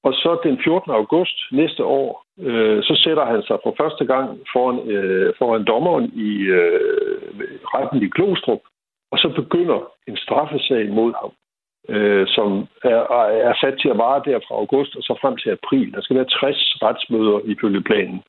[0.04, 0.92] Og så den 14.
[0.92, 6.06] august næste år, øh, så sætter han sig for første gang foran, øh, foran dommeren
[6.16, 6.80] i øh,
[7.74, 8.60] retten i Klostrup,
[9.12, 11.32] og så begynder en straffesag mod ham,
[11.90, 13.02] øh, som er,
[13.50, 15.94] er sat til at vare der fra august og så frem til april.
[15.94, 18.24] Der skal være 60 retsmøder ifølge planen.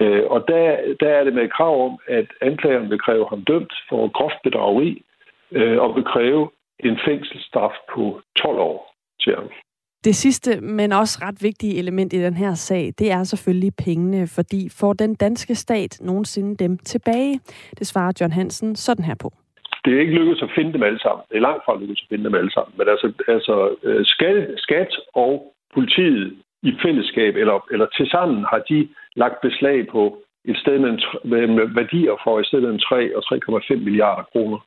[0.00, 3.42] Øh, og der, der er det med et krav om, at anklageren vil kræve ham
[3.44, 5.02] dømt for groft bedrageri
[5.52, 9.48] øh, og vil kræve en fængselsstraf på 12 år til ham.
[10.04, 14.26] Det sidste, men også ret vigtige element i den her sag, det er selvfølgelig pengene,
[14.26, 17.40] fordi får den danske stat nogensinde dem tilbage?
[17.78, 19.32] Det svarer John Hansen sådan her på.
[19.84, 21.24] Det er ikke lykkedes at finde dem alle sammen.
[21.30, 22.74] Det er langt fra lykkedes at finde dem alle sammen.
[22.78, 28.88] Men altså, altså øh, skat, skat og politiet i fællesskab, eller, eller tilsammen har de
[29.16, 30.02] lagt beslag på
[30.44, 30.92] et sted med,
[31.46, 34.58] med værdier for et sted mellem 3 og 3,5 milliarder kroner.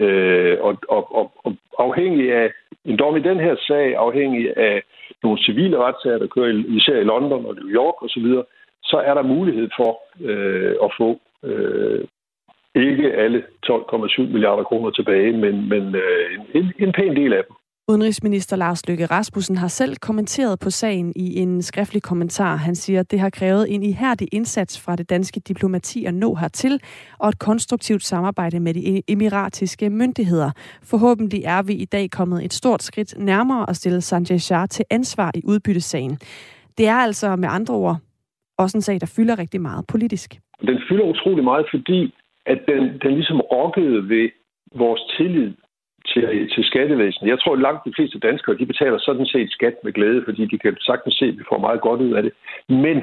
[0.00, 2.52] Øh, og, og, og, og afhængig af
[2.84, 4.82] en dom i den her sag, afhængig af
[5.22, 8.42] nogle civile retssager, der kører især i London og New York osv., så,
[8.82, 12.04] så er der mulighed for øh, at få øh,
[12.74, 17.56] ikke alle 12,7 milliarder kroner tilbage, men, men øh, en, en pæn del af dem.
[17.88, 22.56] Udenrigsminister Lars Løkke Rasmussen har selv kommenteret på sagen i en skriftlig kommentar.
[22.56, 26.34] Han siger, at det har krævet en ihærdig indsats fra det danske diplomati at nå
[26.34, 26.80] hertil,
[27.18, 30.50] og et konstruktivt samarbejde med de e-, emiratiske myndigheder.
[30.82, 34.84] Forhåbentlig er vi i dag kommet et stort skridt nærmere at stille Sanjay Shah til
[34.90, 36.18] ansvar i udbyttesagen.
[36.78, 37.96] Det er altså med andre ord
[38.58, 40.30] også en sag, der fylder rigtig meget politisk.
[40.60, 42.14] Den fylder utrolig meget, fordi
[42.46, 44.28] at den, den ligesom rokkede ved
[44.74, 45.52] vores tillid
[46.16, 47.30] til, til skattevæsenet.
[47.30, 50.46] Jeg tror, at langt de fleste danskere, de betaler sådan set skat med glæde, fordi
[50.46, 52.32] de kan sagtens se, at vi får meget godt ud af det.
[52.68, 52.96] Men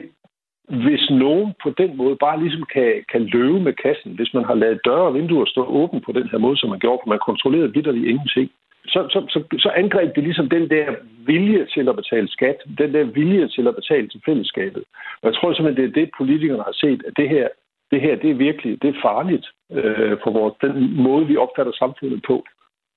[0.84, 4.54] hvis nogen på den måde bare ligesom kan, kan løbe med kassen, hvis man har
[4.54, 7.28] lavet døre og vinduer stå åbne på den her måde, som man gjorde, for man
[7.30, 8.49] kontrollerede vidderligt ingenting,
[8.88, 10.86] så, så, så, så angreb det ligesom den der
[11.26, 14.84] vilje til at betale skat, den der vilje til at betale til fællesskabet.
[15.21, 17.47] Og jeg tror simpelthen, det er det, politikerne har set, at det her,
[17.91, 21.71] det her det er virkelig det er farligt øh, for vores, den måde, vi opfatter
[21.71, 22.45] samfundet på.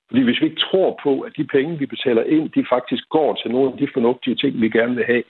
[0.09, 3.35] Fordi hvis vi ikke tror på, at de penge, vi betaler ind, de faktisk går
[3.35, 5.23] til nogle af de fornuftige ting, vi gerne vil have,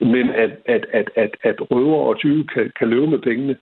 [0.00, 3.56] men at, at, at, at, at røver og tyve kan, kan løbe med pengene,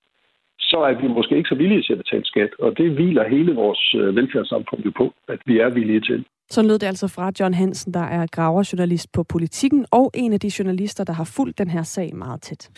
[0.59, 2.51] så er vi måske ikke så villige til at betale skat.
[2.59, 6.25] Og det hviler hele vores øh, velfærdssamfund jo på, at vi er villige til.
[6.51, 10.40] Så lød det altså fra John Hansen, der er graverjournalist på Politikken, og en af
[10.40, 12.71] de journalister, der har fulgt den her sag meget tæt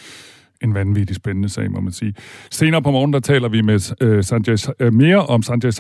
[0.63, 2.15] en vanvittig spændende sag, må man sige.
[2.51, 5.71] Senere på morgen, der taler vi med øh, Sanjay, øh, mere om Sanjay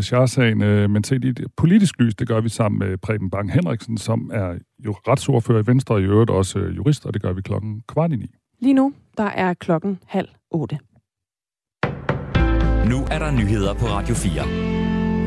[0.00, 3.52] Shah-sagen, øh, men set i det politisk lys, det gør vi sammen med Preben Bang
[3.52, 7.22] Henriksen, som er jo retsordfører i Venstre, og i øvrigt også øh, jurist, og det
[7.22, 8.26] gør vi klokken kvart i ni.
[8.60, 10.78] Lige nu, der er klokken halv otte.
[12.88, 14.77] Nu er der nyheder på Radio 4.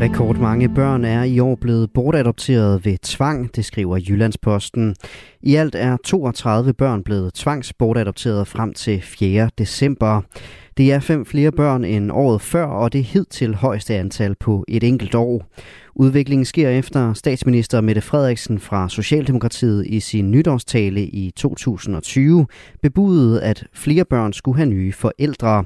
[0.02, 4.96] Rekordmange børn er i år blevet bortadopteret ved tvang, det skriver Jyllandsposten.
[5.42, 9.50] I alt er 32 børn blevet tvangsbortadopteret frem til 4.
[9.58, 10.22] december.
[10.78, 14.84] Det er fem flere børn end året før, og det hidtil højeste antal på et
[14.84, 15.46] enkelt år.
[15.96, 22.48] Udviklingen sker efter statsminister Mette Frederiksen fra Socialdemokratiet i sin nytårstale i 2020
[22.82, 25.64] bebudede, at flere børn skulle have nye forældre.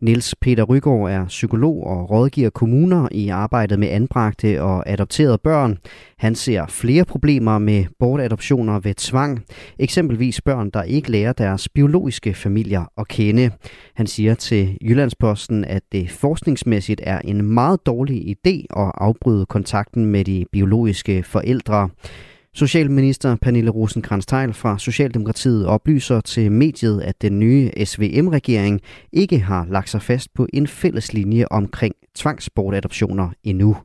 [0.00, 5.78] Niels Peter Rygaard er psykolog og rådgiver kommuner i arbejdet med anbragte og adopterede børn.
[6.18, 9.44] Han ser flere problemer med bortadoptioner ved tvang,
[9.78, 13.50] eksempelvis børn, der ikke lærer deres biologiske familier at kende.
[13.94, 20.06] Han siger til Jyllandsposten, at det forskningsmæssigt er en meget dårlig idé at afbryde kontakten
[20.06, 21.88] med de biologiske forældre.
[22.54, 28.80] Socialminister Pernille rosenkrantz fra Socialdemokratiet oplyser til mediet, at den nye SVM-regering
[29.12, 33.76] ikke har lagt sig fast på en fælles linje omkring tvangsbortadoptioner endnu.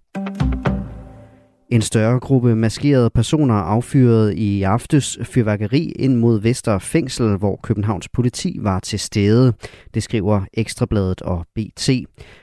[1.69, 8.10] En større gruppe maskerede personer affyrede i aftes fyrværkeri ind mod Vester Fængsel, hvor Københavns
[8.10, 9.54] politi var til stede.
[9.93, 11.89] Det skriver Ekstrabladet og BT.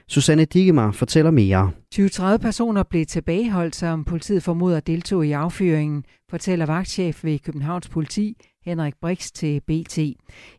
[0.08, 1.70] Susanne Digemar fortæller mere.
[1.94, 8.36] 20-30 personer blev tilbageholdt, som politiet formoder deltog i affyringen, fortæller vagtchef ved Københavns politi
[8.64, 9.98] Henrik Brix til BT.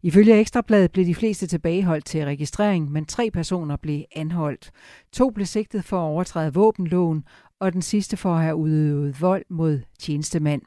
[0.04, 4.72] Ifølge Ekstrabladet blev de fleste tilbageholdt til registrering, men tre personer blev anholdt.
[5.14, 7.24] To blev sigtet for at overtræde våbenloven,
[7.64, 10.62] og den sidste for at have udøvet vold mod tjenestemand.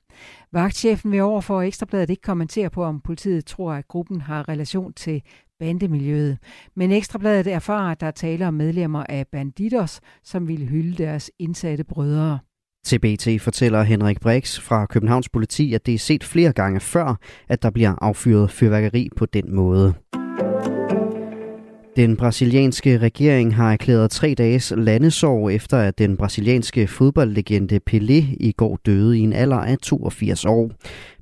[0.52, 5.22] Vagtchefen vil overfor Ekstrabladet ikke kommentere på, om politiet tror, at gruppen har relation til
[5.58, 6.38] bandemiljøet.
[6.76, 11.30] Men Ekstrabladet erfarer, at der er tale om medlemmer af banditos, som ville hylde deres
[11.38, 12.38] indsatte brødre.
[12.84, 17.18] Til BT fortæller Henrik Brix fra Københavns politi, at det er set flere gange før,
[17.48, 19.94] at der bliver affyret fyrværkeri på den måde.
[21.96, 28.54] Den brasilianske regering har erklæret tre dages landesorg efter, at den brasilianske fodboldlegende Pelé i
[28.56, 30.70] går døde i en alder af 82 år.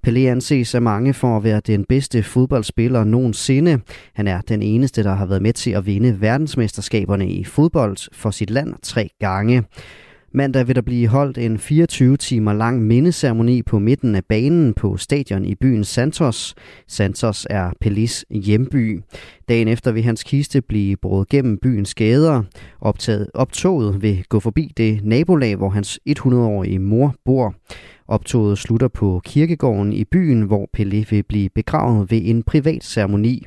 [0.06, 3.80] Pelé anses af mange for at være den bedste fodboldspiller nogensinde.
[4.14, 8.30] Han er den eneste, der har været med til at vinde verdensmesterskaberne i fodbold for
[8.30, 9.64] sit land tre gange.
[10.36, 14.96] Mandag vil der blive holdt en 24 timer lang mindeceremoni på midten af banen på
[14.96, 16.54] stadion i byen Santos.
[16.86, 19.00] Santos er Pelis hjemby.
[19.48, 22.42] Dagen efter vil hans kiste blive brudt gennem byens gader.
[22.80, 27.54] Optaget, optoget vil gå forbi det nabolag, hvor hans 100-årige mor bor.
[28.08, 33.46] Optoget slutter på kirkegården i byen, hvor Pelé vil blive begravet ved en privat ceremoni.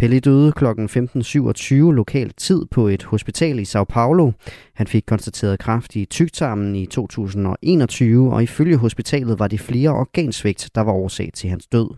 [0.00, 0.64] Pelle døde kl.
[0.64, 4.30] 15.27 lokal tid på et hospital i Sao Paulo.
[4.74, 10.70] Han fik konstateret kræft i tygtarmen i 2021, og ifølge hospitalet var det flere organsvigt,
[10.74, 11.90] der var årsag til hans død.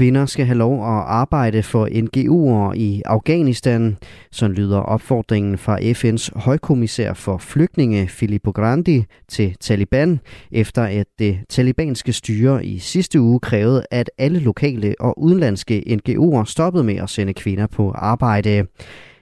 [0.00, 3.96] Kvinder skal have lov at arbejde for NGO'er i Afghanistan.
[4.32, 10.20] Så lyder opfordringen fra FN's højkommissær for flygtninge, Filippo Grandi, til Taliban,
[10.52, 16.44] efter at det talibanske styre i sidste uge krævede, at alle lokale og udenlandske NGO'er
[16.44, 18.66] stoppede med at sende kvinder på arbejde.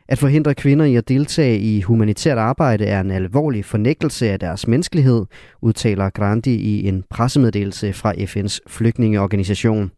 [0.09, 4.67] At forhindre kvinder i at deltage i humanitært arbejde er en alvorlig fornægtelse af deres
[4.67, 5.25] menneskelighed,
[5.63, 9.91] udtaler Grandi i en pressemeddelelse fra FN's flygtningeorganisation.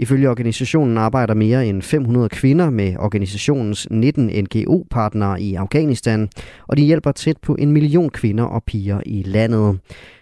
[0.00, 6.28] Ifølge organisationen arbejder mere end 500 kvinder med organisationens 19 NGO-partnere i Afghanistan,
[6.68, 9.78] og de hjælper tæt på en million kvinder og piger i landet.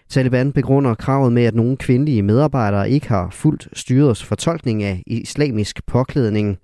[0.09, 5.85] Taliban begrunder kravet med, at nogle kvindelige medarbejdere ikke har fuldt styrets fortolkning af islamisk
[5.87, 6.57] påklædning.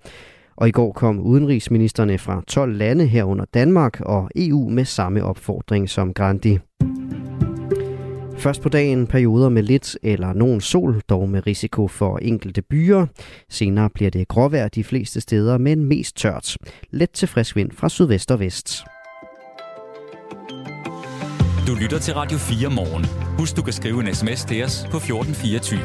[0.56, 5.88] Og i går kom udenrigsministerne fra 12 lande herunder Danmark og EU med samme opfordring
[5.88, 6.58] som Grandi.
[8.38, 13.06] Først på dagen perioder med lidt eller nogen sol, dog med risiko for enkelte byer.
[13.48, 16.56] Senere bliver det gråvejr de fleste steder, men mest tørt.
[16.90, 18.84] Let til frisk vind fra sydvest og vest.
[21.66, 23.04] Du lytter til Radio 4 morgen.
[23.38, 25.80] Husk, du kan skrive en sms til os på 1424.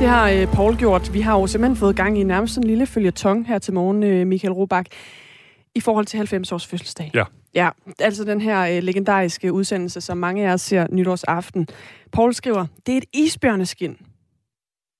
[0.00, 1.12] Det har øh, Paul gjort.
[1.12, 4.26] Vi har jo simpelthen fået gang i nærmest en lille følgetong her til morgen, øh,
[4.26, 4.90] Michael Robach,
[5.74, 7.10] i forhold til 90 års fødselsdag.
[7.14, 7.24] Ja.
[7.56, 11.68] Ja, altså den her øh, legendariske udsendelse, som mange af os ser nytårsaften.
[12.12, 13.96] Paul skriver, det er et isbjørneskin.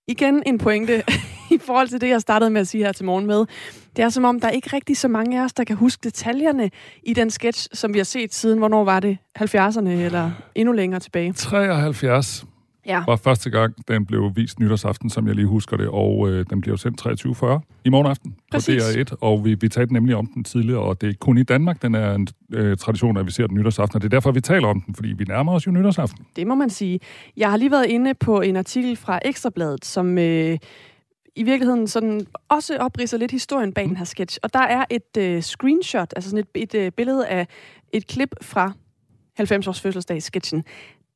[0.08, 1.02] Igen en pointe
[1.54, 3.44] i forhold til det, jeg startede med at sige her til morgen med.
[3.96, 6.00] Det er som om, der er ikke rigtig så mange af os, der kan huske
[6.04, 6.70] detaljerne
[7.02, 9.18] i den sketch, som vi har set siden, hvornår var det?
[9.38, 11.32] 70'erne eller endnu længere tilbage?
[11.32, 12.46] 73
[12.86, 13.02] ja.
[13.06, 16.60] var første gang, den blev vist nytårsaften, som jeg lige husker det, og øh, den
[16.60, 18.82] bliver sendt 23.40 i morgen aften Præcis.
[18.82, 21.42] på DR1, og vi, vi talte nemlig om den tidligere, og det er kun i
[21.42, 24.30] Danmark, den er en øh, tradition, at vi ser den nytårsaften, og det er derfor,
[24.30, 26.26] vi taler om den, fordi vi nærmer os jo nytårsaften.
[26.36, 27.00] Det må man sige.
[27.36, 30.18] Jeg har lige været inde på en artikel fra Ekstrabladet, som...
[30.18, 30.58] Øh,
[31.38, 34.38] i virkeligheden sådan også opridser lidt historien bag den her sketch.
[34.42, 37.46] Og der er et øh, screenshot, altså sådan et, et øh, billede af
[37.92, 38.72] et klip fra
[39.40, 40.64] 90-års fødselsdags-sketchen.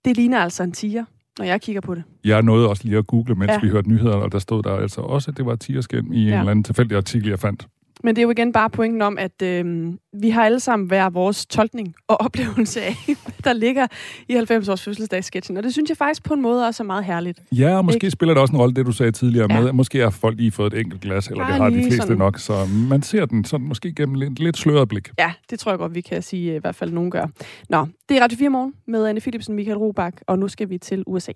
[0.04, 1.04] Det ligner altså en tiger
[1.38, 2.02] når jeg kigger på det.
[2.24, 3.60] Jeg nåede også lige at google, mens ja.
[3.62, 6.32] vi hørte nyhederne, og der stod der altså også, at det var tigerskin i ja.
[6.32, 7.66] en eller anden tilfældig artikel, jeg fandt.
[8.04, 11.10] Men det er jo igen bare pointen om, at øh, vi har alle sammen hver
[11.10, 12.96] vores tolkning og oplevelse af,
[13.44, 13.86] der ligger
[14.28, 15.56] i 90-års fødselsdagssketchen.
[15.56, 17.40] Og det synes jeg faktisk på en måde også er meget herligt.
[17.52, 18.10] Ja, og måske ikke?
[18.10, 19.60] spiller det også en rolle, det du sagde tidligere ja.
[19.60, 19.72] med.
[19.72, 22.16] Måske har folk lige fået et enkelt glas, eller ja, det har de fleste sådan.
[22.16, 22.38] nok.
[22.38, 25.10] Så man ser den sådan måske gennem lidt, lidt sløret blik.
[25.18, 27.26] Ja, det tror jeg godt, vi kan sige, i hvert fald nogen gør.
[27.68, 30.78] Nå, det er Radio 4 Morgen med Anne Philipsen, Michael Robach, og nu skal vi
[30.78, 31.32] til USA.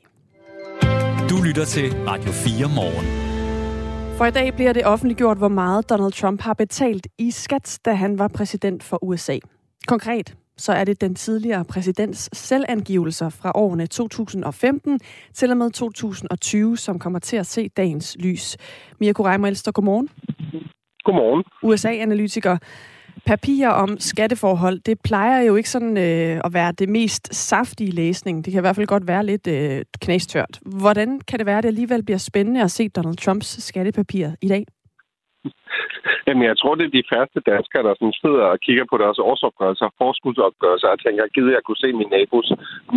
[1.30, 3.33] Du lytter til Radio 4 Morgen.
[4.18, 7.94] For i dag bliver det offentliggjort, hvor meget Donald Trump har betalt i skat, da
[7.94, 9.38] han var præsident for USA.
[9.86, 15.00] Konkret så er det den tidligere præsidents selvangivelser fra årene 2015
[15.34, 18.56] til og med 2020, som kommer til at se dagens lys.
[19.00, 20.08] Mirko Reimer Elster, godmorgen.
[21.04, 21.44] Godmorgen.
[21.62, 22.58] USA-analytiker
[23.26, 28.44] papirer om skatteforhold, det plejer jo ikke sådan øh, at være det mest saftige læsning.
[28.44, 30.60] Det kan i hvert fald godt være lidt øh, knæstørt.
[30.66, 34.48] Hvordan kan det være, at det alligevel bliver spændende at se Donald Trumps skattepapirer i
[34.48, 34.64] dag?
[36.26, 39.18] Jamen, jeg tror, det er de færreste danskere, der sådan sidder og kigger på deres
[39.18, 42.48] årsopgørelser forskudsopgørelser og tænker, gider jeg kunne se min nabos.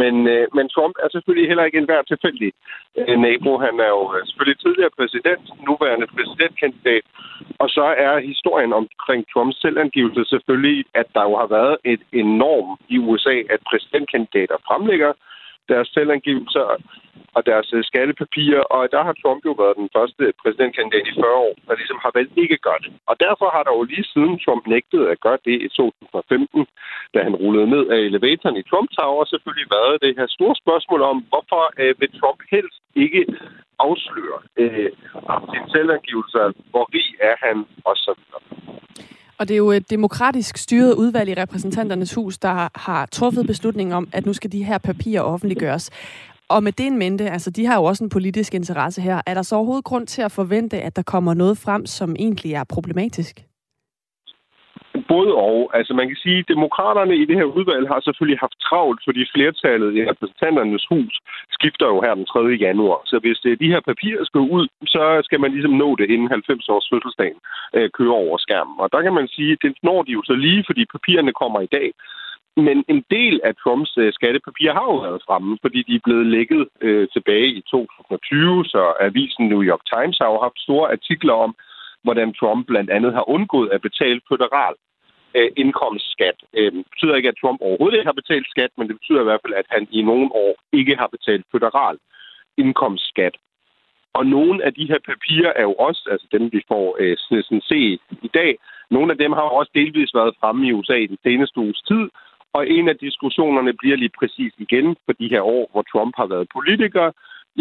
[0.01, 2.51] Men, øh, men Trump er selvfølgelig heller ikke en hver tilfældig
[2.97, 3.51] øh, nabo.
[3.67, 7.05] Han er jo øh, selvfølgelig tidligere præsident, nuværende præsidentkandidat.
[7.63, 12.69] Og så er historien omkring Trumps selvangivelse selvfølgelig, at der jo har været et enorm
[12.95, 15.11] i USA, at præsidentkandidater fremlægger
[15.71, 16.65] deres selvangivelser
[17.37, 21.43] og deres øh, skattepapirer, og der har Trump jo været den første præsidentkandidat i 40
[21.47, 22.91] år, der ligesom har valgt ikke at gøre det.
[23.09, 26.65] Og derfor har der jo lige siden Trump nægtede at gøre det i 2015,
[27.13, 31.01] da han rullede ned af elevatoren i Trump Tower, selvfølgelig været det her store spørgsmål
[31.11, 33.21] om, hvorfor øh, vil Trump helst ikke
[33.85, 34.91] afsløre øh,
[35.51, 36.37] sin selvangivelse,
[36.71, 37.57] hvor rig er han,
[37.89, 38.13] og så.
[39.39, 43.93] Og det er jo et demokratisk styret udvalg i repræsentanternes hus, der har truffet beslutningen
[43.93, 45.89] om, at nu skal de her papirer offentliggøres.
[46.49, 49.33] Og med det en mente, altså de har jo også en politisk interesse her, er
[49.33, 52.63] der så overhovedet grund til at forvente, at der kommer noget frem, som egentlig er
[52.63, 53.46] problematisk?
[55.13, 55.71] Både og.
[55.73, 59.21] Altså man kan sige, at demokraterne i det her udvalg har selvfølgelig haft travlt, fordi
[59.35, 61.13] flertallet i repræsentanternes hus
[61.57, 62.39] skifter jo her den 3.
[62.67, 63.01] januar.
[63.05, 66.29] Så hvis det, de her papirer skal ud, så skal man ligesom nå det inden
[66.29, 67.39] 90 års fødselsdagen
[67.77, 68.75] øh, kører over skærmen.
[68.83, 71.59] Og der kan man sige, at det når de jo så lige, fordi papirerne kommer
[71.61, 71.89] i dag.
[72.67, 76.25] Men en del af Trumps øh, skattepapirer har jo været fremme, fordi de er blevet
[76.25, 81.33] lækket øh, tilbage i 2020, så avisen New York Times har jo haft store artikler
[81.33, 81.55] om,
[82.03, 84.75] hvordan Trump blandt andet har undgået at betale føderal
[85.35, 86.37] øh, indkomstskat.
[86.57, 89.23] Øh, det betyder ikke, at Trump overhovedet ikke har betalt skat, men det betyder i
[89.29, 91.97] hvert fald, at han i nogle år ikke har betalt federal
[92.57, 93.35] indkomstskat.
[94.13, 97.61] Og nogle af de her papirer er jo også, altså dem vi får øh, sådan
[97.61, 98.57] set i dag,
[98.89, 101.81] nogle af dem har jo også delvis været fremme i USA i den seneste uges
[101.81, 102.09] tid,
[102.53, 106.27] og en af diskussionerne bliver lige præcis igen for de her år, hvor Trump har
[106.33, 107.11] været politiker,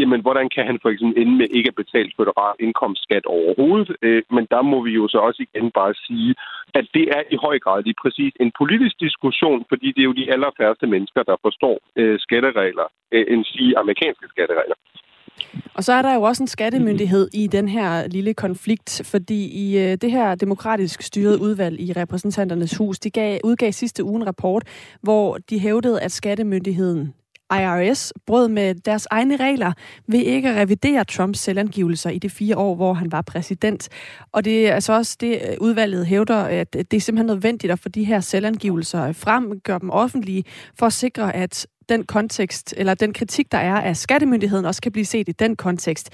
[0.01, 3.91] jamen hvordan kan han for eksempel ende med ikke at betale federal indkomstskat overhovedet?
[4.03, 6.35] Øh, men der må vi jo så også igen bare sige,
[6.79, 10.21] at det er i høj grad lige præcis en politisk diskussion, fordi det er jo
[10.21, 14.79] de allerfærreste mennesker, der forstår øh, skatteregler, øh, end sige amerikanske skatteregler.
[15.75, 19.79] Og så er der jo også en skattemyndighed i den her lille konflikt, fordi i
[19.79, 24.27] øh, det her demokratisk styrede udvalg i repræsentanternes hus, de gav, udgav sidste uge en
[24.27, 24.65] rapport,
[25.03, 27.15] hvor de hævdede, at skattemyndigheden
[27.53, 29.73] IRS brød med deres egne regler
[30.07, 33.89] ved ikke at revidere Trumps selvangivelser i de fire år, hvor han var præsident.
[34.33, 37.79] Og det er altså også det, øh, udvalget hævder, at det er simpelthen nødvendigt at
[37.79, 40.45] få de her selvangivelser frem, gøre dem offentlige,
[40.79, 44.93] for at sikre, at den kontekst, eller den kritik, der er af skattemyndigheden, også kan
[44.93, 46.07] blive set i den kontekst.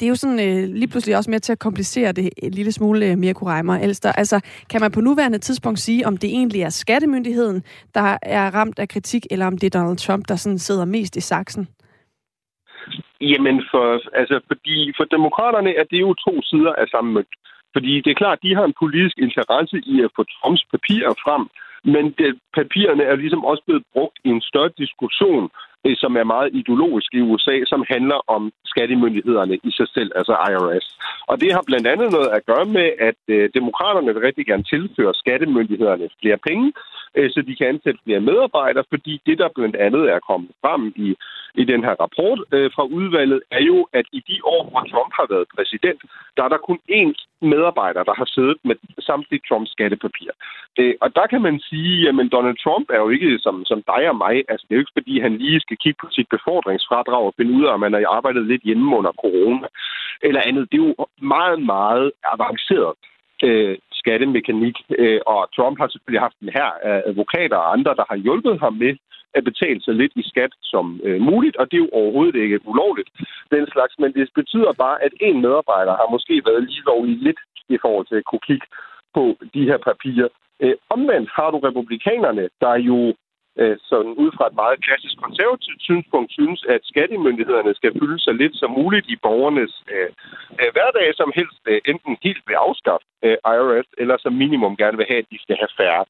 [0.00, 2.72] Det er jo sådan øh, lige pludselig også med til at komplicere det en lille
[2.72, 3.74] smule øh, mere kurejmer.
[3.78, 4.12] Elster.
[4.12, 4.40] Altså,
[4.70, 7.62] kan man på nuværende tidspunkt sige, om det egentlig er skattemyndigheden,
[7.94, 11.16] der er ramt af kritik, eller om det er Donald Trump, der sådan sidder mest
[11.16, 11.68] i saksen?
[13.20, 13.86] Jamen, for,
[14.20, 17.34] altså, fordi for demokraterne er det jo to sider af samme mønt.
[17.74, 21.44] Fordi det er klart, de har en politisk interesse i at få Trumps papirer frem,
[21.84, 25.50] men det, papirerne er ligesom også blevet brugt i en større diskussion,
[25.86, 30.32] øh, som er meget ideologisk i USA, som handler om skattemyndighederne i sig selv, altså
[30.50, 30.86] IRS.
[31.30, 34.62] Og det har blandt andet noget at gøre med, at øh, demokraterne vil rigtig gerne
[34.62, 36.72] tilføre skattemyndighederne flere penge,
[37.16, 40.92] øh, så de kan ansætte flere medarbejdere, fordi det, der blandt andet er kommet frem
[40.96, 41.08] i,
[41.54, 45.12] i den her rapport øh, fra udvalget, er jo, at i de år, hvor Trump
[45.18, 46.00] har været præsident,
[46.36, 50.30] der er der kun én medarbejder, der har siddet med samtlige Trumps skattepapir.
[50.78, 54.02] Øh, og der kan man sige, at Donald Trump er jo ikke som, som dig
[54.08, 54.44] og mig.
[54.48, 57.52] Altså, det er jo ikke, fordi han lige skal kigge på sit befordringsfradrag og finde
[57.58, 59.66] ud af, om man har arbejdet lidt hjemme under corona
[60.22, 60.68] eller andet.
[60.72, 62.94] Det er jo meget, meget avanceret
[63.42, 68.04] øh, skattemekanik, øh, og Trump har selvfølgelig haft en her af advokater og andre, der
[68.10, 68.94] har hjulpet ham med
[69.34, 72.68] at betale så lidt i skat som øh, muligt, og det er jo overhovedet ikke
[72.70, 73.10] ulovligt,
[73.50, 77.40] den slags, men det betyder bare, at en medarbejder har måske været lige lovlig lidt
[77.68, 78.66] i forhold til at kunne kigge
[79.14, 79.22] på
[79.54, 80.28] de her papirer.
[80.62, 83.14] Øh, omvendt har du republikanerne, der jo
[83.58, 88.34] Øh, sådan ud fra et meget klassisk konservativt synspunkt synes, at skattemyndighederne skal fylde sig
[88.34, 90.10] lidt som muligt i borgernes øh,
[90.60, 94.96] øh, hverdag, som helst øh, enten helt vil afskaffe øh, IRS, eller som minimum gerne
[94.96, 96.04] vil have, at de skal have færre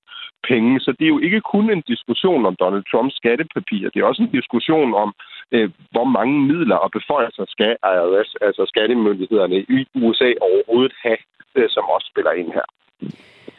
[0.51, 0.81] penge.
[0.81, 3.91] Så det er jo ikke kun en diskussion om Donald Trumps skattepapir.
[3.91, 5.11] Det er også en diskussion om,
[5.55, 11.23] øh, hvor mange midler og beføjelser skal IRS, altså skattemyndighederne i USA overhovedet have,
[11.55, 12.67] øh, som også spiller ind her.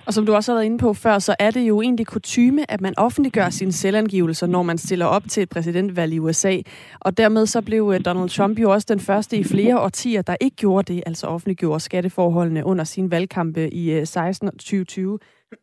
[0.06, 2.72] Og som du også har været inde på før, så er det jo egentlig kutyme,
[2.72, 6.58] at man offentliggør sine selvangivelser, når man stiller op til et præsidentvalg i USA.
[7.00, 10.36] Og dermed så blev øh, Donald Trump jo også den første i flere årtier, der
[10.42, 15.20] ikke gjorde det, altså offentliggjorde skatteforholdene under sin valgkampe i 16 og 2020.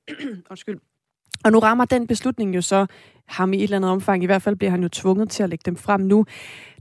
[0.51, 0.79] Undskyld.
[1.45, 2.87] Og nu rammer den beslutning jo så
[3.27, 4.23] ham i et eller andet omfang.
[4.23, 6.25] I hvert fald bliver han jo tvunget til at lægge dem frem nu.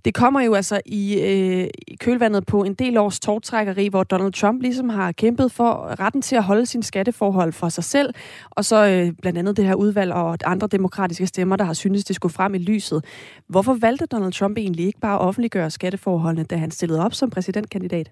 [0.05, 4.33] Det kommer jo altså i, øh, i kølvandet på en del års tårtrækkeri, hvor Donald
[4.33, 8.13] Trump ligesom har kæmpet for retten til at holde sin skatteforhold for sig selv,
[8.49, 12.03] og så øh, blandt andet det her udvalg og andre demokratiske stemmer, der har syntes,
[12.03, 13.05] det skulle frem i lyset.
[13.47, 17.29] Hvorfor valgte Donald Trump egentlig ikke bare at offentliggøre skatteforholdene, da han stillede op som
[17.29, 18.11] præsidentkandidat?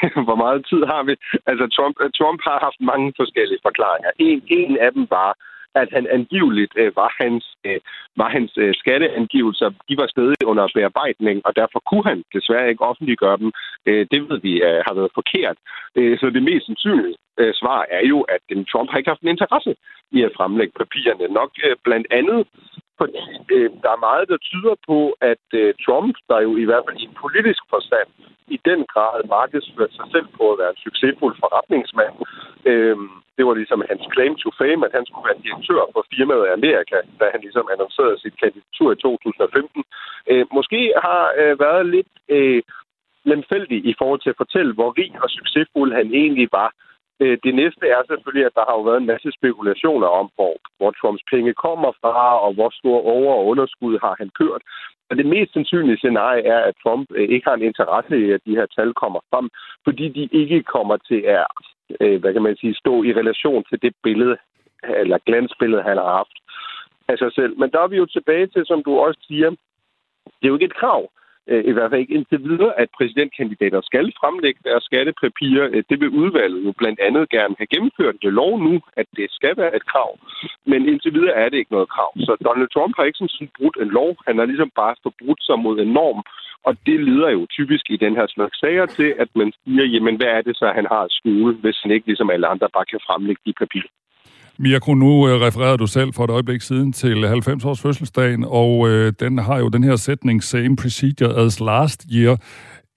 [0.26, 1.14] Hvor meget tid har vi?
[1.50, 4.10] Altså, Trump, øh, Trump har haft mange forskellige forklaringer.
[4.18, 5.30] En, en af dem var,
[5.74, 7.80] at han angiveligt øh, var hans, øh,
[8.16, 12.88] var hans øh, skatteangivelser, de var stadig under bearbejdning, og derfor kunne han desværre ikke
[12.90, 13.50] offentliggøre dem.
[13.86, 15.56] Øh, det ved vi øh, har været forkert.
[15.98, 19.22] Øh, så det mest sandsynlige øh, svar er jo, at den Trump har ikke haft
[19.22, 19.72] en interesse
[20.16, 21.34] i at fremlægge papirerne.
[21.40, 22.40] Nok øh, blandt andet
[23.00, 23.24] fordi
[23.56, 24.98] øh, der er meget, der tyder på,
[25.32, 28.08] at øh, Trump, der jo i hvert fald i en politisk forstand
[28.54, 32.14] i den grad markedsførte sig selv på at være en succesfuld forretningsmand,
[32.70, 32.96] øh,
[33.36, 36.98] det var ligesom hans claim to fame, at han skulle være direktør for firmaet Amerika,
[37.20, 39.84] da han ligesom annoncerede sit kandidatur i 2015.
[40.30, 42.62] Øh, måske har øh, været lidt øh,
[43.30, 46.70] lemfældig i forhold til at fortælle, hvor rig og succesfuld han egentlig var.
[47.22, 50.54] Øh, det næste er selvfølgelig, at der har jo været en masse spekulationer om, hvor,
[50.78, 54.62] hvor Trumps penge kommer fra, og hvor stor over- og underskud har han kørt.
[55.10, 58.40] Og det mest sandsynlige scenarie er, at Trump øh, ikke har en interesse i, at
[58.46, 59.46] de her tal kommer frem,
[59.84, 61.46] fordi de ikke kommer til at
[62.00, 64.36] øh, hvad kan man sige, stå i relation til det billede,
[64.82, 66.36] eller glansbillede, han har haft
[67.08, 67.58] af sig selv.
[67.58, 69.50] Men der er vi jo tilbage til, som du også siger,
[70.24, 71.10] det er jo ikke et krav,
[71.50, 75.66] Øh, i hvert fald ikke indtil videre, at præsidentkandidater skal fremlægge deres skattepapirer.
[75.74, 79.26] Øh, det vil udvalget jo blandt andet gerne have gennemført det lov nu, at det
[79.38, 80.10] skal være et krav.
[80.70, 82.10] Men indtil videre er det ikke noget krav.
[82.26, 84.10] Så Donald Trump har ikke sådan brudt en lov.
[84.26, 86.20] Han har ligesom bare forbrudt sig mod en norm,
[86.68, 90.16] og det leder jo typisk i den her slags sager til, at man siger, jamen
[90.16, 92.90] hvad er det så, han har at skjule, hvis han ikke ligesom alle andre bare
[92.92, 93.92] kan fremlægge de papirer.
[94.62, 99.12] Mirko, nu øh, refererede du selv for et øjeblik siden til 90-års fødselsdagen, og øh,
[99.20, 102.36] den har jo den her sætning, same procedure as last year.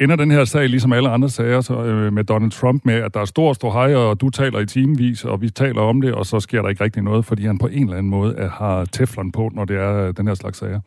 [0.01, 3.13] Ender den her sag, ligesom alle andre sager så, øh, med Donald Trump, med, at
[3.13, 6.13] der er stor, stor hej, og du taler i timevis, og vi taler om det,
[6.13, 8.85] og så sker der ikke rigtig noget, fordi han på en eller anden måde har
[8.85, 10.81] teflon på, når det er den her slags sager?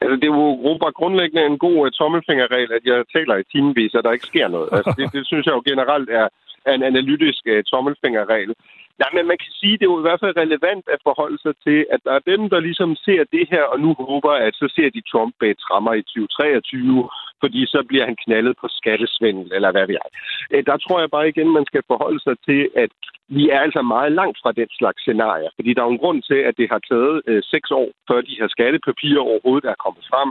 [0.00, 3.94] Altså, det er jo bare grundlæggende en god uh, tommelfingerregel, at jeg taler i timevis,
[3.94, 4.68] og der ikke sker noget.
[4.72, 6.28] Altså, det, det synes jeg jo generelt er,
[6.66, 8.54] er en analytisk uh, tommelfingerregel.
[9.02, 11.38] Nej, men man kan sige, at det er jo i hvert fald relevant at forholde
[11.44, 14.54] sig til, at der er dem, der ligesom ser det her, og nu håber, at
[14.54, 17.08] så ser de Trump bag trammer i 2023,
[17.42, 20.10] fordi så bliver han knaldet på skattesvindel, eller hvad ved jeg.
[20.52, 22.90] Øh, der tror jeg bare igen, man skal forholde sig til, at
[23.28, 26.40] vi er altså meget langt fra den slags scenarier, fordi der er en grund til,
[26.48, 30.30] at det har taget øh, seks år, før de her skattepapirer overhovedet er kommet frem.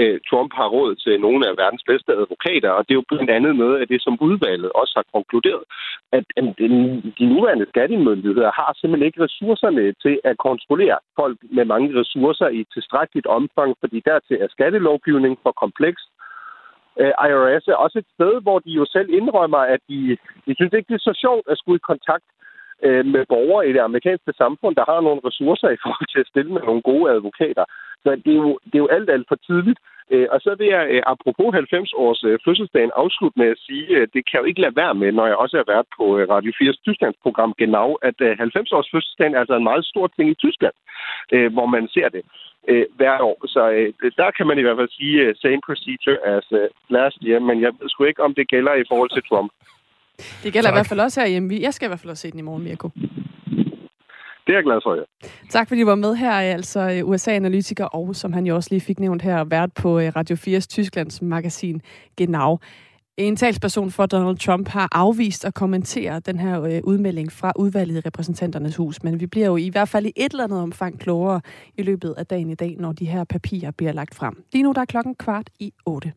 [0.00, 3.30] Øh, Trump har råd til nogle af verdens bedste advokater, og det er jo blandt
[3.36, 5.64] andet noget af det, som udvalget også har konkluderet,
[6.16, 6.44] at, at
[7.18, 12.60] de nuværende skattemyndigheder har simpelthen ikke ressourcerne til at kontrollere folk med mange ressourcer i
[12.74, 16.00] tilstrækkeligt omfang, fordi dertil er skattelovgivning for kompleks,
[17.00, 20.16] øh, IRS er også et sted, hvor de jo selv indrømmer, at de,
[20.46, 22.24] de synes ikke, det er så sjovt at skulle i kontakt
[22.82, 26.30] øh, med borgere i det amerikanske samfund, der har nogle ressourcer i forhold til at
[26.32, 27.64] stille med nogle gode advokater.
[28.02, 29.80] Så det er jo, det er jo alt, alt for tidligt.
[30.10, 34.08] Øh, og så vil jeg, øh, apropos 90-års øh, fødselsdagen, afslutte med at sige, øh,
[34.14, 36.52] det kan jo ikke lade være med, når jeg også har været på øh, Radio
[36.58, 40.74] 4's Tysklandsprogram Genau, at øh, 90-års fødselsdagen er altså en meget stor ting i Tyskland,
[41.32, 42.24] øh, hvor man ser det
[42.96, 43.46] hvert år.
[43.46, 43.62] Så
[44.16, 46.46] der kan man i hvert fald sige same procedure as
[46.88, 49.52] last year, men jeg ved sgu ikke, om det gælder i forhold til Trump.
[50.42, 50.74] Det gælder tak.
[50.74, 51.58] i hvert fald også herhjemme.
[51.60, 52.88] Jeg skal i hvert fald også se den i morgen, Mirko.
[54.46, 55.28] Det er jeg glad for, ja.
[55.50, 58.80] Tak fordi du var med her, altså øh, USA-analytiker og, som han jo også lige
[58.80, 61.82] fik nævnt her, vært på øh, Radio 4's Tysklands magasin
[62.16, 62.58] Genau.
[63.16, 67.96] En talsperson for Donald Trump har afvist at kommentere den her øh, udmelding fra udvalget
[67.96, 71.00] i repræsentanternes hus, men vi bliver jo i hvert fald i et eller andet omfang
[71.00, 71.40] klogere
[71.78, 74.44] i løbet af dagen i dag, når de her papirer bliver lagt frem.
[74.52, 76.12] Lige nu der er klokken kvart i otte.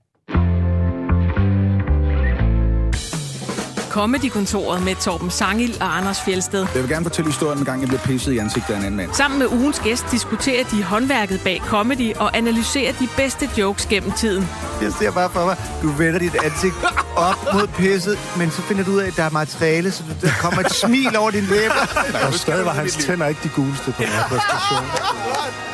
[3.98, 6.68] Comedy-kontoret med Torben Sangil og Anders Fjelsted.
[6.74, 8.98] Jeg vil gerne fortælle historien, en gang jeg blev pisset i ansigtet af en anden
[8.98, 9.14] mand.
[9.14, 14.12] Sammen med ugens gæst diskuterer de håndværket bag comedy og analyserer de bedste jokes gennem
[14.12, 14.48] tiden.
[14.82, 16.76] Jeg ser bare for mig, du vender dit ansigt
[17.16, 20.30] op mod pisset, men så finder du ud af, at der er materiale, så der
[20.42, 21.82] kommer et smil over din læber.
[22.28, 24.86] Og stadig var hans tænder ikke de guleste på den her præstation.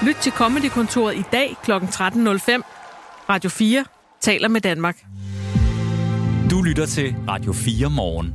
[0.08, 1.72] Lyt til Comedy-kontoret i dag kl.
[1.72, 1.78] 13.05.
[3.30, 3.86] Radio 4
[4.22, 4.96] taler med Danmark.
[6.52, 8.34] Du lytter til Radio 4 morgen.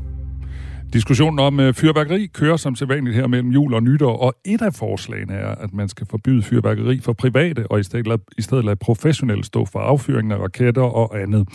[0.92, 4.74] Diskussionen om øh, fyrværkeri kører som sædvanligt her mellem jul og nytår, og et af
[4.74, 8.64] forslagene er, at man skal forbyde fyrværkeri for private, og i stedet, lade, i stedet
[8.64, 11.48] lade professionelle stå for affyringen af raketter og andet.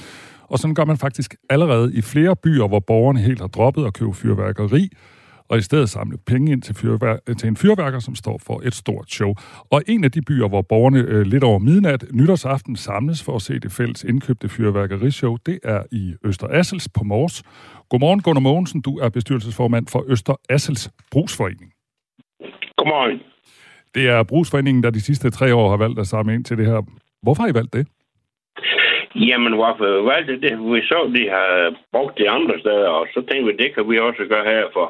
[0.48, 3.94] Og sådan gør man faktisk allerede i flere byer, hvor borgerne helt har droppet at
[3.94, 4.90] købe fyrværkeri,
[5.54, 8.74] og i stedet samle penge ind til, fyrvær- til en fyrværker, som står for et
[8.74, 9.32] stort show.
[9.72, 13.42] Og en af de byer, hvor borgerne øh, lidt over midnat nytårsaften samles for at
[13.42, 17.44] se det fælles indkøbte fyrværkerishow, det er i Øster Assels på Mors.
[17.90, 18.82] Godmorgen, Gunnar Mogensen.
[18.82, 21.74] Du er bestyrelsesformand for Øster Assels Brugsforening.
[22.78, 23.20] Godmorgen.
[23.96, 26.66] Det er Brugsforeningen, der de sidste tre år har valgt at samle ind til det
[26.66, 26.82] her.
[27.24, 27.88] Hvorfor har I valgt det?
[29.16, 30.54] Jamen, hvorfor valgte det?
[30.72, 31.50] Vi så, de har
[31.92, 34.88] brugt det andre steder, og så tænkte vi, det kan vi også gøre her, for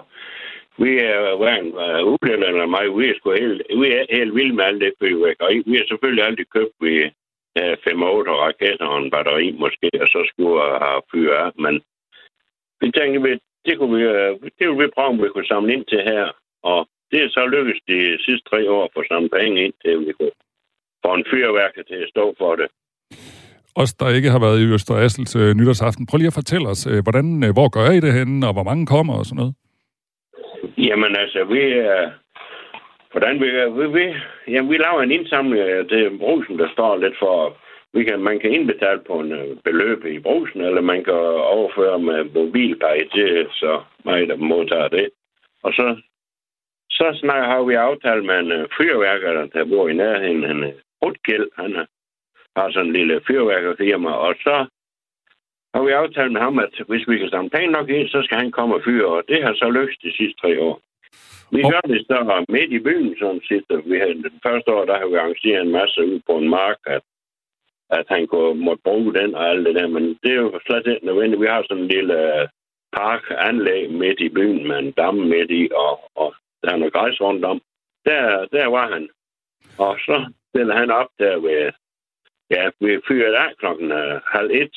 [0.78, 4.66] vi er hverken uh, eller mig, vi er, sgu helt, vi er helt vilde med
[4.66, 5.64] alt det fyrværkeri.
[5.66, 6.94] Vi har selvfølgelig aldrig købt vi
[7.60, 11.52] uh, 5-8 raketter og en batteri måske, og så skulle jeg have fyre af.
[11.64, 11.74] Men
[12.82, 13.32] vi tænkte, vi,
[13.66, 16.26] det, kunne vi, uh, det ville vi prøve, om vi kunne samle ind til her.
[16.64, 16.80] Og
[17.12, 20.14] det er så lykkedes de sidste tre år at få samlet penge ind til, vi
[20.20, 20.36] kunne
[21.06, 22.68] få en fyrværker til at stå for det.
[23.76, 26.88] Os, der ikke har været i Øster Assels øh, nytårsaften, prøv lige at fortælle os,
[26.88, 29.54] øh, hvordan, øh, hvor gør I det henne, og hvor mange kommer og sådan noget?
[30.78, 32.12] Jamen altså, vi er...
[33.12, 33.48] Hvordan vi,
[33.80, 34.16] vi, vi,
[34.48, 37.58] jamen, vi laver en indsamling til brusen, der står lidt for...
[37.94, 41.14] Vi kan, man kan indbetale på en øh, beløb i brusen, eller man kan
[41.58, 45.10] overføre med mobilpej til, så mig, der modtager det.
[45.64, 46.02] Og så,
[46.90, 50.44] så snakker, har vi aftalt med en øh, fyrværker, der bor i nærheden.
[50.44, 50.72] Øh, han er
[51.04, 51.76] Rutgæld, han
[52.56, 54.66] har sådan en lille fyrværkerfirma, og så
[55.74, 58.38] har vi aftalt med ham, at hvis vi kan samle penge nok ind, så skal
[58.38, 60.82] han komme og fyre, og det har så lykkes de sidste tre år.
[61.56, 63.66] Vi gør det så midt i byen, sådan set.
[63.86, 66.78] Vi havde, den første år, der har vi arrangeret en masse ud på en mark,
[66.86, 67.04] at,
[67.90, 70.88] at han kunne, måtte bruge den og alt det der, men det er jo slet
[70.88, 71.42] ikke nødvendigt.
[71.42, 72.48] Vi har sådan en lille øh,
[72.98, 77.22] parkanlæg midt i byen med en dam midt i, og, og der er noget græs
[77.22, 77.62] rundt om.
[78.06, 79.10] Der, der var han.
[79.78, 81.72] Og så stiller han op der ved,
[82.52, 84.76] ja, vi fyrede af klokken uh, halv et,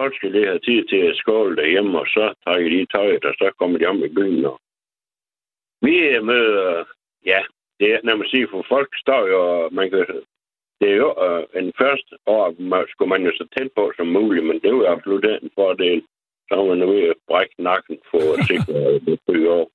[0.00, 3.34] folk skal lige have tid til at skåle derhjemme, og så trækker de tøjet, og
[3.40, 4.44] så kommer de om i byen.
[4.44, 4.60] Og
[5.82, 6.84] vi møder,
[7.26, 7.40] ja,
[7.78, 10.06] det er, når man siger, for folk står jo, man kan,
[10.80, 14.06] det er jo uh, en første år, man, skulle man jo så tæt på som
[14.06, 16.02] muligt, men det er jo absolut en fordel.
[16.48, 18.74] Så er man ved at brække nakken for at sikre
[19.06, 19.70] det bygge år.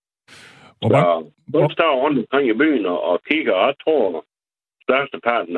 [0.81, 4.25] Så folk står rundt omkring i byen og, og kigger, og tror,
[4.91, 5.55] størsteparten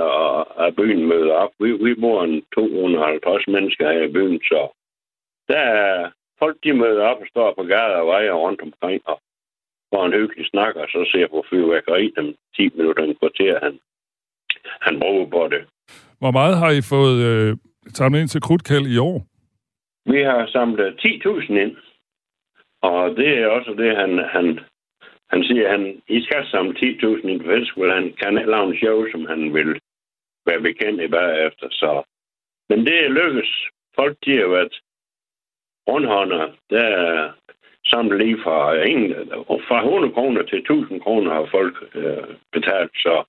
[0.65, 1.53] af byen møder op.
[1.59, 4.61] Vi, vi bor en 250 mennesker her i byen, så
[5.47, 9.17] der er folk, de møder op og står på gader og veje rundt omkring og
[9.91, 13.73] får en hyggelig snak, og så ser på fyrværkeri dem 10 minutter en kvarter, han,
[14.85, 15.61] han bruger på det.
[16.19, 17.57] Hvor meget har I fået øh,
[17.87, 19.17] samlet ind til Krudtkæld i år?
[20.13, 21.75] Vi har samlet 10.000 ind,
[22.81, 24.59] og det er også det, han, han
[25.33, 27.91] han siger, at han, I skal samle 10.000 i festival.
[27.91, 29.79] Han kan ikke lave en show, som han vil
[30.45, 31.67] være bekendt i bagefter.
[31.71, 32.03] Så.
[32.69, 33.51] Men det er lykkes.
[33.95, 34.75] Folk, de har været
[35.89, 36.51] rundhånder.
[36.69, 37.31] Der er
[37.85, 39.11] samlet lige fra, ingen,
[39.67, 42.91] fra 100 kroner til 1000 kroner har folk øh, betalt.
[42.95, 43.23] Så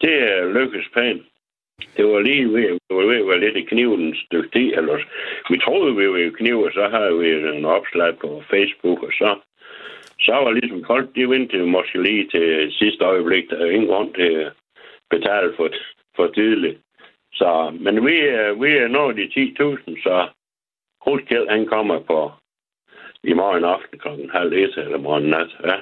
[0.00, 1.26] det er lykkes pænt.
[1.96, 4.72] Det var lige ved, det var ved at være lidt i knivens stykke tid.
[4.78, 4.96] Eller,
[5.50, 9.12] vi troede, vi var i kniv, og så har vi en opslag på Facebook, og
[9.12, 9.38] så
[10.20, 13.50] så var ligesom folk, de ventede måske lige til sidste øjeblik.
[13.50, 14.52] Der er ingen grund til at
[15.10, 15.68] betale for,
[16.16, 16.78] for tidligt.
[17.32, 20.28] Så, men vi, er- vi er nået de 10.000, så
[21.02, 22.30] Kruskjeld, han kommer på
[23.24, 24.08] i morgen aften kl.
[24.32, 25.56] halv et eller morgen nat.
[25.64, 25.76] Ja.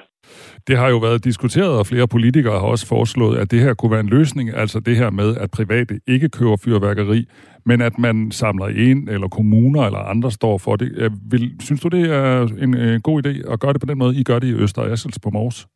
[0.67, 3.91] Det har jo været diskuteret, og flere politikere har også foreslået, at det her kunne
[3.91, 7.21] være en løsning, altså det her med, at private ikke køber fyrværkeri,
[7.65, 10.89] men at man samler ind, eller kommuner eller andre står for det.
[11.31, 14.19] Vil, synes du, det er en øh, god idé at gøre det på den måde,
[14.21, 15.67] I gør det i Øster Assels på Mors?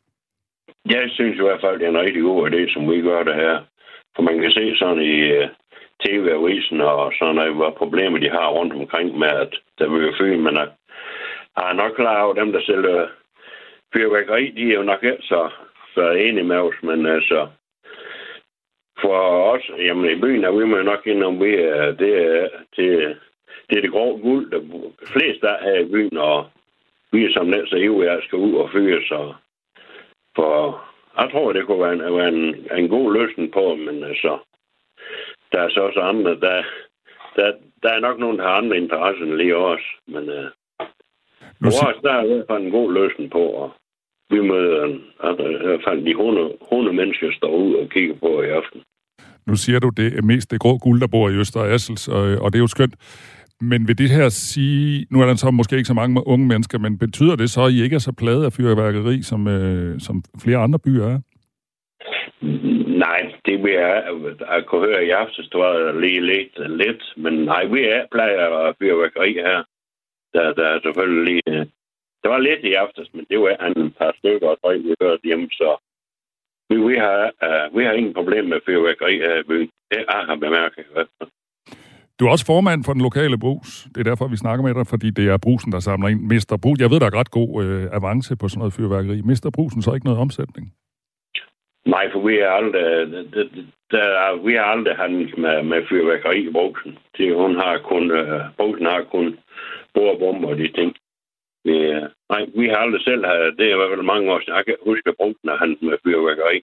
[0.95, 3.35] Jeg synes i hvert fald, det er en rigtig god idé, som vi gør det
[3.35, 3.55] her.
[4.15, 5.47] For man kan se sådan i øh,
[6.03, 10.13] TV-avisen og sådan noget, hvad problemer de har rundt omkring med, at der vil jo
[10.19, 10.69] fyre, men øh, at
[11.57, 13.07] er nok klar over, dem, der sælger
[13.93, 15.49] fyrværkeri, de er jo nok ikke så,
[15.93, 17.47] så enige med os, men altså,
[19.01, 19.17] for
[19.53, 23.17] os, jamen i byen er vi jo nok indom, vi er, det er, det,
[23.69, 24.61] det er det grove guld, der
[25.07, 26.49] flest der er i byen, og
[27.11, 29.33] vi er som net så ivrige, at skal ud og fyre, så
[30.35, 30.83] for
[31.17, 34.37] jeg tror, det kunne være en, være en, en god løsning på, men altså,
[35.51, 36.63] der er så også andre, der,
[37.35, 40.45] der, der er nok nogen, der har andre interesser end lige os, men uh,
[41.63, 43.71] for os, der er i hvert fald en god løsning på, og
[44.29, 47.89] vi møder en- altså, i hvert fald de 100, 100 mennesker, der står ud og
[47.89, 48.81] kigger på i aften.
[49.47, 52.21] Nu siger du, det er mest det grå guld, der bor i Øster Assels, og,
[52.21, 52.95] og det er jo skønt.
[53.61, 56.79] Men vil det her sige, nu er der så måske ikke så mange unge mennesker,
[56.79, 60.23] men betyder det så, at I ikke er så pladet af fyrværkeri, som, øh, som
[60.43, 61.19] flere andre byer er?
[63.05, 64.03] Nej, det vil jeg,
[64.53, 68.47] jeg kunne høre i aftes, det var lige lidt, lidt, men nej, vi er plejer
[68.67, 69.63] af fyrværkeri her.
[70.33, 71.71] Der, der er selvfølgelig lige...
[72.23, 75.21] Der var lidt i aftes, men det var en par stykker og tre, vi hørte
[75.23, 75.69] hjemme, så
[76.69, 79.69] vi, vi, har, uh, vi har ingen problem med fyrværkeri her i byen.
[79.91, 81.29] Det jeg har bemærket hvert fald.
[82.19, 83.69] Du er også formand for den lokale brus.
[83.93, 86.21] Det er derfor, vi snakker med dig, fordi det er brusen, der samler ind.
[86.21, 86.79] Mister brus.
[86.79, 89.21] Jeg ved, der er ret god øh, avance på sådan noget fyrværkeri.
[89.21, 90.65] Mister brusen så ikke noget omsætning?
[91.85, 92.83] Nej, for vi er aldrig,
[93.33, 93.43] der,
[93.91, 96.97] der, er- vi har aldrig handlet med, med fyrværkeri i brugsen.
[97.17, 99.37] Det, hun har kun, uh, brugsen har kun
[99.93, 100.95] bordbomber og de ting.
[101.69, 104.39] Vi, uh, nej, vi har aldrig selv, have, det er i hvert fald mange år
[104.39, 106.57] siden, jeg kan huske, at brugsen har handlet med fyrværkeri.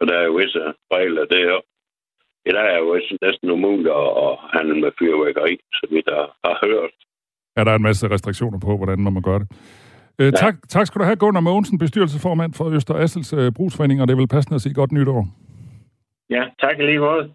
[0.00, 0.62] Og der er jo visse
[0.96, 1.60] regler, det er
[2.46, 3.88] Ja, der er jo også næsten umuligt
[4.26, 6.90] at, handle med fyrværkeri, så vi der har hørt.
[7.56, 9.48] Er der en masse restriktioner på, hvordan man må gøre det?
[10.18, 10.30] Øh, ja.
[10.30, 14.12] tak, tak skal du have, Gunnar Mogensen, bestyrelsesformand for Øster Assels øh, Brugsforening, og det
[14.14, 15.28] er vel passende at sige godt nytår.
[16.30, 17.30] Ja, tak i lige måde.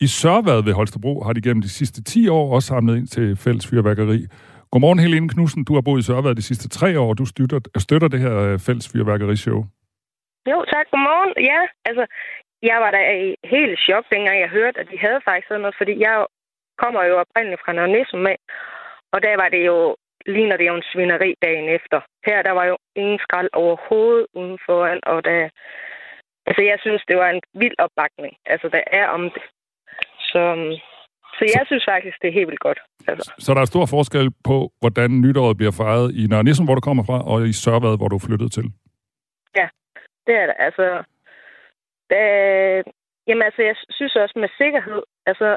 [0.00, 3.36] I Sørvad ved Holstebro har de gennem de sidste 10 år også samlet ind til
[3.36, 4.26] fælles fyrværkeri.
[4.74, 5.64] Godmorgen, Helene Knudsen.
[5.68, 8.36] Du har boet i Sørvad de sidste tre år, og du støtter, støtter det her
[8.46, 9.58] øh, fælles fyrværkerishow.
[10.50, 10.86] Jo, tak.
[10.90, 11.32] Godmorgen.
[11.50, 12.04] Ja, altså,
[12.70, 15.80] jeg var da i helt chok, dengang jeg hørte, at de havde faktisk sådan noget,
[15.80, 16.16] fordi jeg
[16.82, 18.26] kommer jo oprindeligt fra Nørre Nissum
[19.14, 19.96] og der var det jo,
[20.26, 21.98] ligner det jo en svineri dagen efter.
[22.26, 24.78] Her, der var jo ingen skrald overhovedet udenfor,
[25.12, 25.48] og der,
[26.48, 28.34] altså, jeg synes, det var en vild opbakning.
[28.52, 29.44] Altså, der er om det.
[30.30, 30.74] Så, øhm,
[31.38, 32.80] så jeg synes faktisk, det er helt vildt godt.
[33.08, 33.32] Altså.
[33.38, 36.80] Så der er stor forskel på, hvordan nytåret bliver fejret i Nørre Nissum, hvor du
[36.88, 38.66] kommer fra, og i Sørvad, hvor du er flyttet til.
[39.56, 39.68] Ja,
[40.26, 40.56] det er det.
[40.58, 40.86] Altså,
[42.10, 42.20] da,
[43.26, 45.48] jamen altså, jeg synes også med sikkerhed, altså,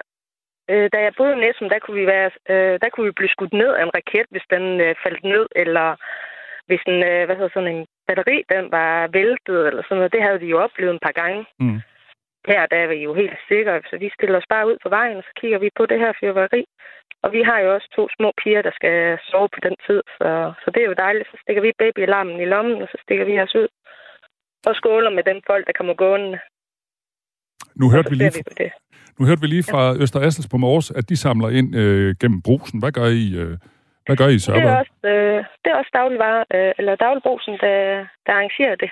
[0.71, 3.33] øh, da jeg boede i Næsum, der kunne vi være, øh, der kunne vi blive
[3.35, 5.87] skudt ned af en raket, hvis den øh, faldt ned, eller
[6.67, 10.13] hvis en, øh, hvad hedder sådan en batteri, den var væltet, eller sådan noget.
[10.15, 11.45] Det havde vi jo oplevet en par gange.
[11.59, 11.79] Mm.
[12.47, 15.17] Her der er vi jo helt sikre, så vi stiller os bare ud på vejen,
[15.17, 16.63] og så kigger vi på det her fyrværkeri.
[17.23, 20.29] Og vi har jo også to små piger, der skal sove på den tid, så,
[20.63, 21.27] så det er jo dejligt.
[21.31, 23.67] Så stikker vi babyalarmen i lommen, og så stikker vi os ud
[24.69, 26.39] og skåler med den folk, der kommer gående.
[27.81, 28.71] Nu hørte, vi lige, vi på det.
[29.19, 32.41] nu hørte vi lige fra Øster Assels på Mors, at de samler ind øh, gennem
[32.41, 32.79] brusen.
[32.79, 33.53] Hvad gør I, øh,
[34.05, 37.53] hvad gør I i Det er også, øh, det er også dagligvare, øh, eller dagligbrusen,
[37.63, 37.77] der,
[38.25, 38.91] der arrangerer det.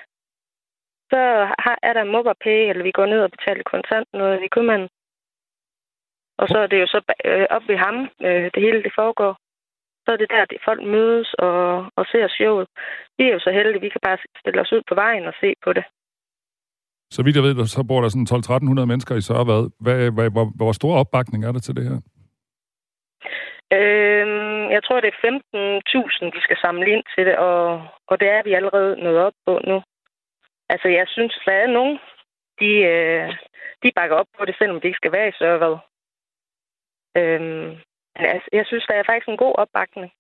[1.12, 1.22] Så
[1.64, 4.90] har, er der MobilePay, eller vi går ned og betaler kontant noget i købmanden.
[6.42, 7.96] Og så er det jo så øh, op ved ham,
[8.28, 9.34] øh, det hele det foregår.
[10.06, 11.58] Så er det der, det folk mødes og,
[11.98, 12.68] og ser showet.
[13.18, 15.54] Vi er jo så heldige, vi kan bare stille os ud på vejen og se
[15.64, 15.86] på det.
[17.12, 18.32] Så vidt jeg ved, så bor der sådan
[18.82, 19.64] 12-1300 mennesker i Sørvad.
[19.84, 21.98] Hvad, hvad, hvor, hvor stor opbakning er der til det her?
[23.78, 25.20] Øhm, jeg tror, det er
[26.26, 27.62] 15.000, vi skal samle ind til det, og,
[28.08, 29.78] og det er vi allerede nået op på nu.
[30.70, 32.00] Altså, jeg synes, der er nogen,
[32.60, 33.34] de, øh,
[33.84, 35.78] de bakker op på det, selvom de ikke skal være i Sørvad.
[37.18, 37.68] Øhm,
[38.16, 40.12] men altså, jeg synes, der er faktisk en god opbakning.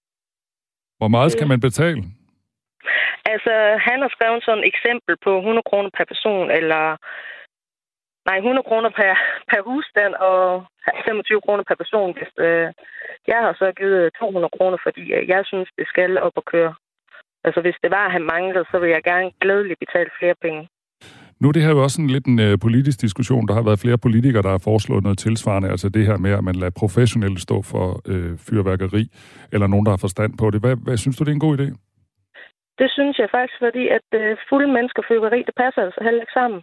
[0.97, 2.03] Hvor meget skal man betale?
[3.25, 3.53] Altså,
[3.87, 6.97] han har skrevet sådan et eksempel på 100 kroner per person, eller...
[8.29, 9.13] Nej, 100 kroner per,
[9.51, 10.65] per husstand og
[11.05, 12.13] 25 kroner per person.
[12.17, 12.67] Hvis, øh,
[13.27, 16.75] jeg har så givet 200 kroner, fordi øh, jeg synes, det skal op og køre.
[17.45, 20.61] Altså, hvis det var, at han manglede, så ville jeg gerne glædeligt betale flere penge.
[21.39, 23.47] Nu er det her jo også sådan lidt en øh, politisk diskussion.
[23.47, 26.43] Der har været flere politikere, der har foreslået noget tilsvarende, altså det her med, at
[26.43, 29.03] man lader professionelle stå for øh, fyrværkeri,
[29.53, 30.59] eller nogen, der har forstand på det.
[30.63, 31.67] Hvad, hvad synes du, det er en god idé?
[32.79, 36.39] Det synes jeg faktisk, fordi at øh, fulde mennesker fyrværkeri, det passer altså heller ikke
[36.39, 36.59] sammen.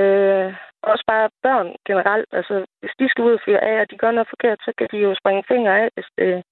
[0.00, 0.48] Øh,
[0.92, 2.28] også bare børn generelt.
[2.38, 4.88] Altså, hvis de skal ud og fyre af, og de gør noget forkert, så kan
[4.92, 5.88] de jo springe fingre af.
[5.94, 6.42] Hvis det...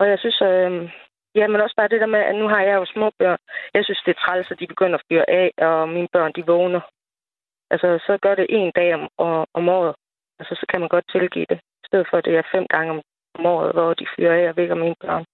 [0.00, 0.90] Og jeg synes, øh,
[1.34, 3.38] ja, men også bare det der med, at nu har jeg jo små børn.
[3.74, 6.46] Jeg synes, det er træls, at de begynder at fyre af, og mine børn, de
[6.46, 6.80] vågner.
[7.70, 9.04] Altså, så gør det en dag om,
[9.58, 9.94] om året.
[10.38, 11.58] Altså, så kan man godt tilgive det.
[11.84, 13.00] I stedet for, at det er fem gange om,
[13.38, 15.24] om året, hvor de fyrer af og vækker mine børn.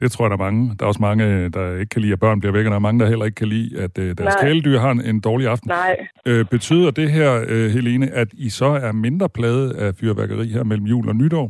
[0.00, 0.76] Det tror jeg, der er mange.
[0.76, 2.88] Der er også mange, der ikke kan lide, at børn bliver væk, og der er
[2.88, 4.42] mange, der heller ikke kan lide, at øh, deres Nej.
[4.44, 5.68] kæledyr har en, en dårlig aften.
[5.68, 6.06] Nej.
[6.26, 10.64] Øh, betyder det her, øh, Helene, at I så er mindre plade af fyrværkeri her
[10.64, 11.46] mellem jul og nytår?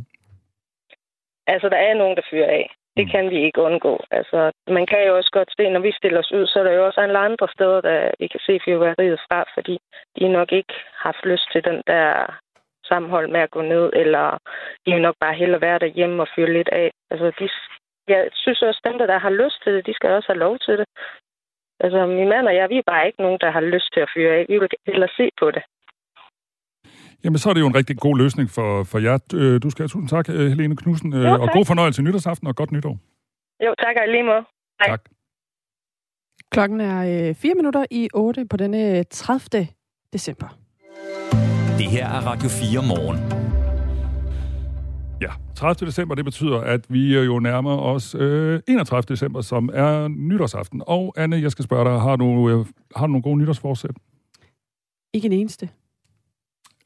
[1.47, 2.67] Altså, der er nogen, der fyrer af.
[2.97, 3.11] Det mm.
[3.11, 3.95] kan vi ikke undgå.
[4.11, 6.73] Altså, man kan jo også godt se, når vi stiller os ud, så er der
[6.73, 9.79] jo også alle andre steder, der vi kan se fyrværkeriet fra, fordi
[10.19, 12.39] de nok ikke har haft lyst til den der
[12.85, 14.39] sammenhold med at gå ned, eller
[14.87, 16.91] de vil nok bare hellere være derhjemme og fyre lidt af.
[17.11, 17.49] Altså, de,
[18.09, 20.59] jeg synes også, at dem, der har lyst til det, de skal også have lov
[20.59, 20.87] til det.
[21.81, 24.11] Altså, min mand og jeg, vi er bare ikke nogen, der har lyst til at
[24.15, 24.47] fyre af.
[24.49, 25.63] Vi vil hellere se på det.
[27.25, 29.19] Jamen, så er det jo en rigtig god løsning for, for jer.
[29.35, 32.47] Øh, du skal have tusind tak, øh, Helene Knudsen, øh, jo, og god fornøjelse nytårsaften
[32.47, 32.99] og godt nytår.
[33.65, 34.43] Jo, tak og lige måde.
[34.81, 34.89] Hej.
[34.89, 35.01] Tak.
[36.51, 39.69] Klokken er øh, 4 minutter i 8 på denne 30.
[40.13, 40.59] december.
[41.79, 43.19] Det her er Radio 4 morgen.
[45.21, 45.87] Ja, 30.
[45.87, 49.03] december, det betyder, at vi jo nærmer os øh, 31.
[49.09, 50.83] december, som er nytårsaften.
[50.87, 53.91] Og Anne, jeg skal spørge dig, har du, øh, har du nogle gode nytårsforsæt?
[55.15, 55.69] Ikke en eneste.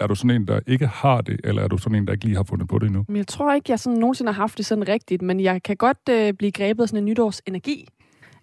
[0.00, 2.24] Er du sådan en, der ikke har det, eller er du sådan en, der ikke
[2.24, 3.04] lige har fundet på det endnu?
[3.14, 5.98] Jeg tror ikke, jeg sådan nogensinde har haft det sådan rigtigt, men jeg kan godt
[6.10, 7.88] øh, blive grebet af sådan en nytårsenergi.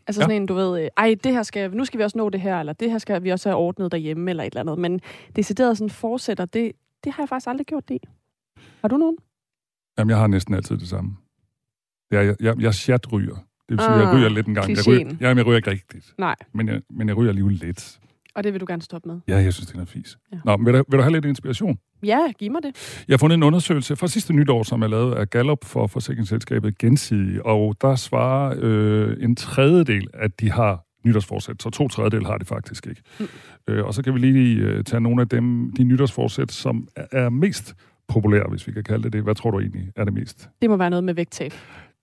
[0.08, 0.24] Altså ja.
[0.24, 2.41] sådan en, du ved, øh, ej, det her skal, nu skal vi også nå det
[2.41, 4.80] her, eller det her skal vi også have ordnet derhjemme, eller et eller andet.
[4.80, 5.01] Men
[5.36, 6.72] decideret sådan fortsætter, det,
[7.03, 7.97] det har jeg faktisk aldrig gjort det.
[8.82, 9.18] Har du nogen?
[9.97, 11.16] Jamen, jeg har næsten altid det samme.
[12.12, 13.36] Jeg, jeg, jeg, jeg chat-ryger.
[13.36, 14.70] Det vil sige, ah, jeg ryger lidt en gang.
[14.70, 16.14] Jeg ryger, jamen, jeg ryger ikke rigtigt.
[16.18, 16.36] Nej.
[16.53, 17.99] Men jeg, men jeg ryger alligevel lidt.
[18.38, 19.19] Og det vil du gerne stoppe med?
[19.27, 20.17] Ja, jeg synes, det er noget fis.
[20.33, 20.38] Ja.
[20.45, 21.79] Nå, men vil du, vil du have lidt inspiration?
[22.03, 23.03] Ja, giv mig det.
[23.07, 26.77] Jeg har fundet en undersøgelse fra sidste nytår, som er lavet af Gallup for forsikringsselskabet
[26.77, 32.38] Gensidige, og der svarer øh, en tredjedel, at de har nytårsforsæt, så to tredjedel har
[32.38, 33.01] det faktisk ikke.
[33.19, 33.27] Mm.
[33.67, 37.05] Øh, og så kan vi lige øh, tage nogle af dem, de nytårsforsæt, som er,
[37.11, 37.75] er mest
[38.07, 39.23] populær, hvis vi kan kalde det det.
[39.23, 40.49] Hvad tror du egentlig er det mest?
[40.61, 41.53] Det må være noget med vægttab.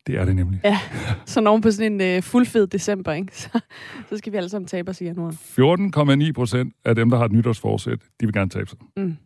[0.07, 0.61] Det er det nemlig.
[0.65, 0.79] Ja,
[1.27, 3.37] så når på sådan en uh, fuldfed december, ikke?
[3.39, 3.61] Så,
[4.09, 5.31] så skal vi alle sammen tabe os i januar.
[6.29, 8.79] 14,9 procent af dem, der har et nytårsforsæt, de vil gerne tabe sig.
[8.97, 9.17] Mm.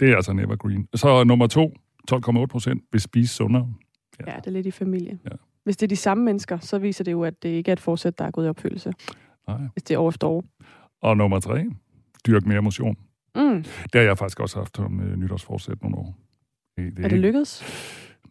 [0.00, 0.88] Det er altså en evergreen.
[0.94, 1.72] Så nummer to,
[2.12, 3.74] 12,8 procent, vil spise sundere.
[4.20, 4.32] Ja.
[4.32, 5.18] ja, det er lidt i familie.
[5.24, 5.36] Ja.
[5.64, 7.80] Hvis det er de samme mennesker, så viser det jo, at det ikke er et
[7.80, 8.92] forsæt, der er gået i opfyldelse.
[9.48, 9.58] Nej.
[9.72, 10.44] Hvis det er år efter år.
[11.02, 11.64] Og nummer tre,
[12.26, 12.96] dyrk mere motion.
[13.36, 13.62] Mm.
[13.62, 16.18] Det har jeg faktisk også haft som uh, nytårsforsæt nogle år.
[16.76, 17.64] Det, det er det lykkedes?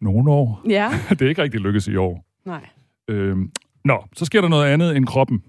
[0.01, 0.61] Nogle år.
[0.69, 0.89] Ja.
[1.09, 2.25] det er ikke rigtig lykkedes i år.
[2.45, 2.65] Nej.
[3.07, 3.51] Øhm,
[3.85, 5.43] nå, så sker der noget andet end kroppen.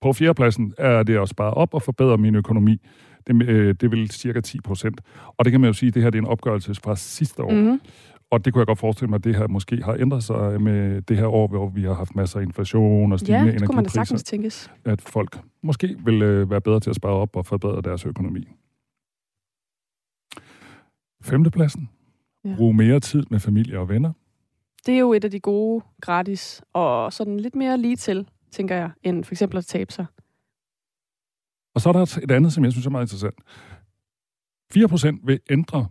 [0.00, 2.80] På fjerdepladsen er det at spare op og forbedre min økonomi.
[3.26, 5.00] Det, øh, det vil cirka 10 procent.
[5.26, 7.50] Og det kan man jo sige, det her det er en opgørelse fra sidste år.
[7.50, 7.80] Mm-hmm.
[8.30, 11.02] Og det kunne jeg godt forestille mig, at det her måske har ændret sig med
[11.02, 13.54] det her år, hvor vi har haft masser af inflation og stigende energipriser.
[13.54, 14.70] Ja, det kunne man da sagtens tænkes.
[14.84, 18.48] At folk måske vil øh, være bedre til at spare op og forbedre deres økonomi.
[21.22, 21.88] Femtepladsen.
[22.44, 22.54] Ja.
[22.56, 24.12] Brug mere tid med familie og venner.
[24.86, 28.76] Det er jo et af de gode gratis, og sådan lidt mere lige til, tænker
[28.76, 30.06] jeg, end for eksempel at tabe sig.
[31.74, 33.34] Og så er der et andet, som jeg synes er meget interessant.
[34.74, 35.86] 4% vil ændre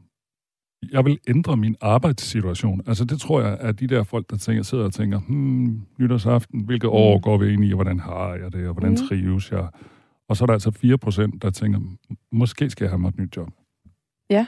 [0.91, 2.81] jeg vil ændre min arbejdssituation.
[2.87, 6.61] Altså det tror jeg, at de der folk, der tænker, sidder og tænker, hmm, nytårsaften,
[6.61, 7.21] hvilket år mm.
[7.21, 8.97] går vi ind i, og hvordan har jeg det, og hvordan mm.
[8.97, 9.67] trives jeg?
[10.29, 10.69] Og så er der altså
[11.33, 11.79] 4% der tænker,
[12.31, 13.49] måske skal jeg have mig et nyt job.
[14.29, 14.45] Ja.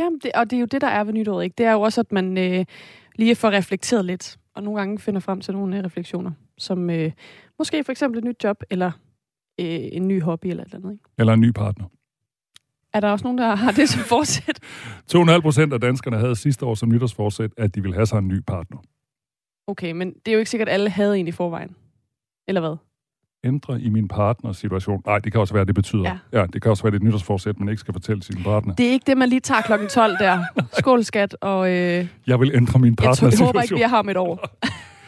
[0.00, 1.54] Jamen, det, og det er jo det, der er ved nytåret, ikke?
[1.58, 2.64] Det er jo også, at man øh,
[3.16, 7.12] lige får reflekteret lidt, og nogle gange finder frem til nogle øh, refleksioner, som øh,
[7.58, 8.90] måske for eksempel et nyt job, eller
[9.60, 11.04] øh, en ny hobby, eller et eller andet, ikke?
[11.18, 11.86] Eller en ny partner.
[12.92, 14.60] Er der også nogen, der har det som forsæt?
[15.14, 18.28] 2,5 procent af danskerne havde sidste år som nytårsforsæt, at de ville have sig en
[18.28, 18.78] ny partner.
[19.66, 21.76] Okay, men det er jo ikke sikkert, at alle havde en i forvejen.
[22.48, 22.76] Eller hvad?
[23.44, 25.02] Ændre i min partners situation.
[25.06, 26.18] Nej, det kan også være, det betyder.
[26.32, 26.40] Ja.
[26.40, 28.74] ja det kan også være, det er et nytårsforsæt, man ikke skal fortælle sin partner.
[28.74, 30.44] Det er ikke det, man lige tager klokken 12 der.
[30.78, 31.36] Skål, skat.
[31.40, 32.06] Og, øh...
[32.26, 33.40] Jeg vil ændre min partners situation.
[33.40, 34.58] Jeg håber ikke, vi har om et år.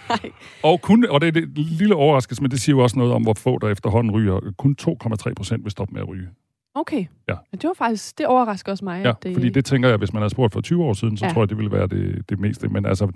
[0.71, 3.23] og, kun, og det er det lille overraskelse, men det siger jo også noget om,
[3.23, 4.41] hvor få der efterhånden ryger.
[4.59, 6.29] Kun 2,3 procent vil stoppe med at ryge.
[6.75, 7.07] Okay.
[7.29, 7.35] Ja.
[7.53, 9.05] Men det var faktisk, det overrasker også mig.
[9.05, 9.35] Ja, det...
[9.35, 11.33] fordi det tænker jeg, hvis man havde spurgt for 20 år siden, så ja.
[11.33, 12.69] tror jeg, det ville være det, det meste.
[12.69, 13.09] Men altså,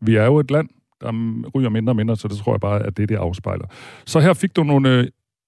[0.00, 0.68] vi er jo et land,
[1.00, 1.12] der
[1.54, 3.66] ryger mindre og mindre, så det tror jeg bare, at det, det afspejler.
[4.06, 5.06] Så her fik du nogle, øh,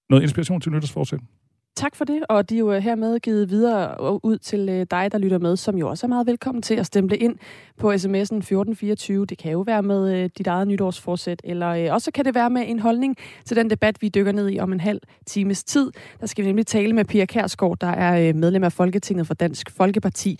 [0.09, 1.19] noget inspiration til nytårsforsæt.
[1.75, 5.11] Tak for det, og de er jo øh, hermed givet videre ud til øh, dig,
[5.11, 7.35] der lytter med, som jo også er meget velkommen til at stemple ind
[7.77, 9.25] på sms'en 1424.
[9.25, 12.79] Det kan jo være med dit eget nytårsforsæt, eller også kan det være med en
[12.79, 15.91] holdning til den debat, vi dykker ned i om en halv times tid.
[16.19, 19.71] Der skal vi nemlig tale med Pia Kærsgaard, der er medlem af Folketinget for Dansk
[19.71, 20.39] Folkeparti.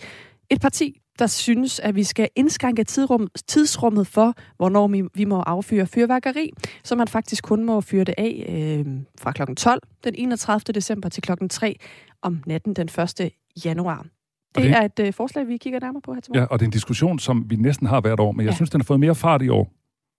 [0.50, 5.40] Et parti, der synes, at vi skal indskrænke tidsrum, tidsrummet for, hvornår vi, vi må
[5.40, 6.50] affyre fyrværkeri,
[6.84, 8.86] så man faktisk kun må fyre det af øh,
[9.20, 9.54] fra kl.
[9.54, 10.60] 12 den 31.
[10.74, 11.32] december til kl.
[11.50, 11.76] 3
[12.22, 12.88] om natten den
[13.20, 13.30] 1.
[13.64, 14.06] januar.
[14.54, 16.42] Det, det er et øh, forslag, vi kigger nærmere på her til morgen.
[16.42, 18.56] Ja, og det er en diskussion, som vi næsten har hvert år, men jeg ja.
[18.56, 19.72] synes, den har fået mere fart i år.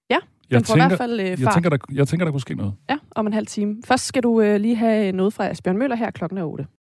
[0.10, 0.22] Ja, den
[0.52, 1.40] jeg får tænker, i hvert fald øh, fart.
[1.40, 2.74] Jeg tænker, der, jeg tænker, der kunne ske noget.
[2.90, 3.76] Ja, om en halv time.
[3.86, 6.66] Først skal du øh, lige have noget fra Asbjørn Møller her klokken er 8.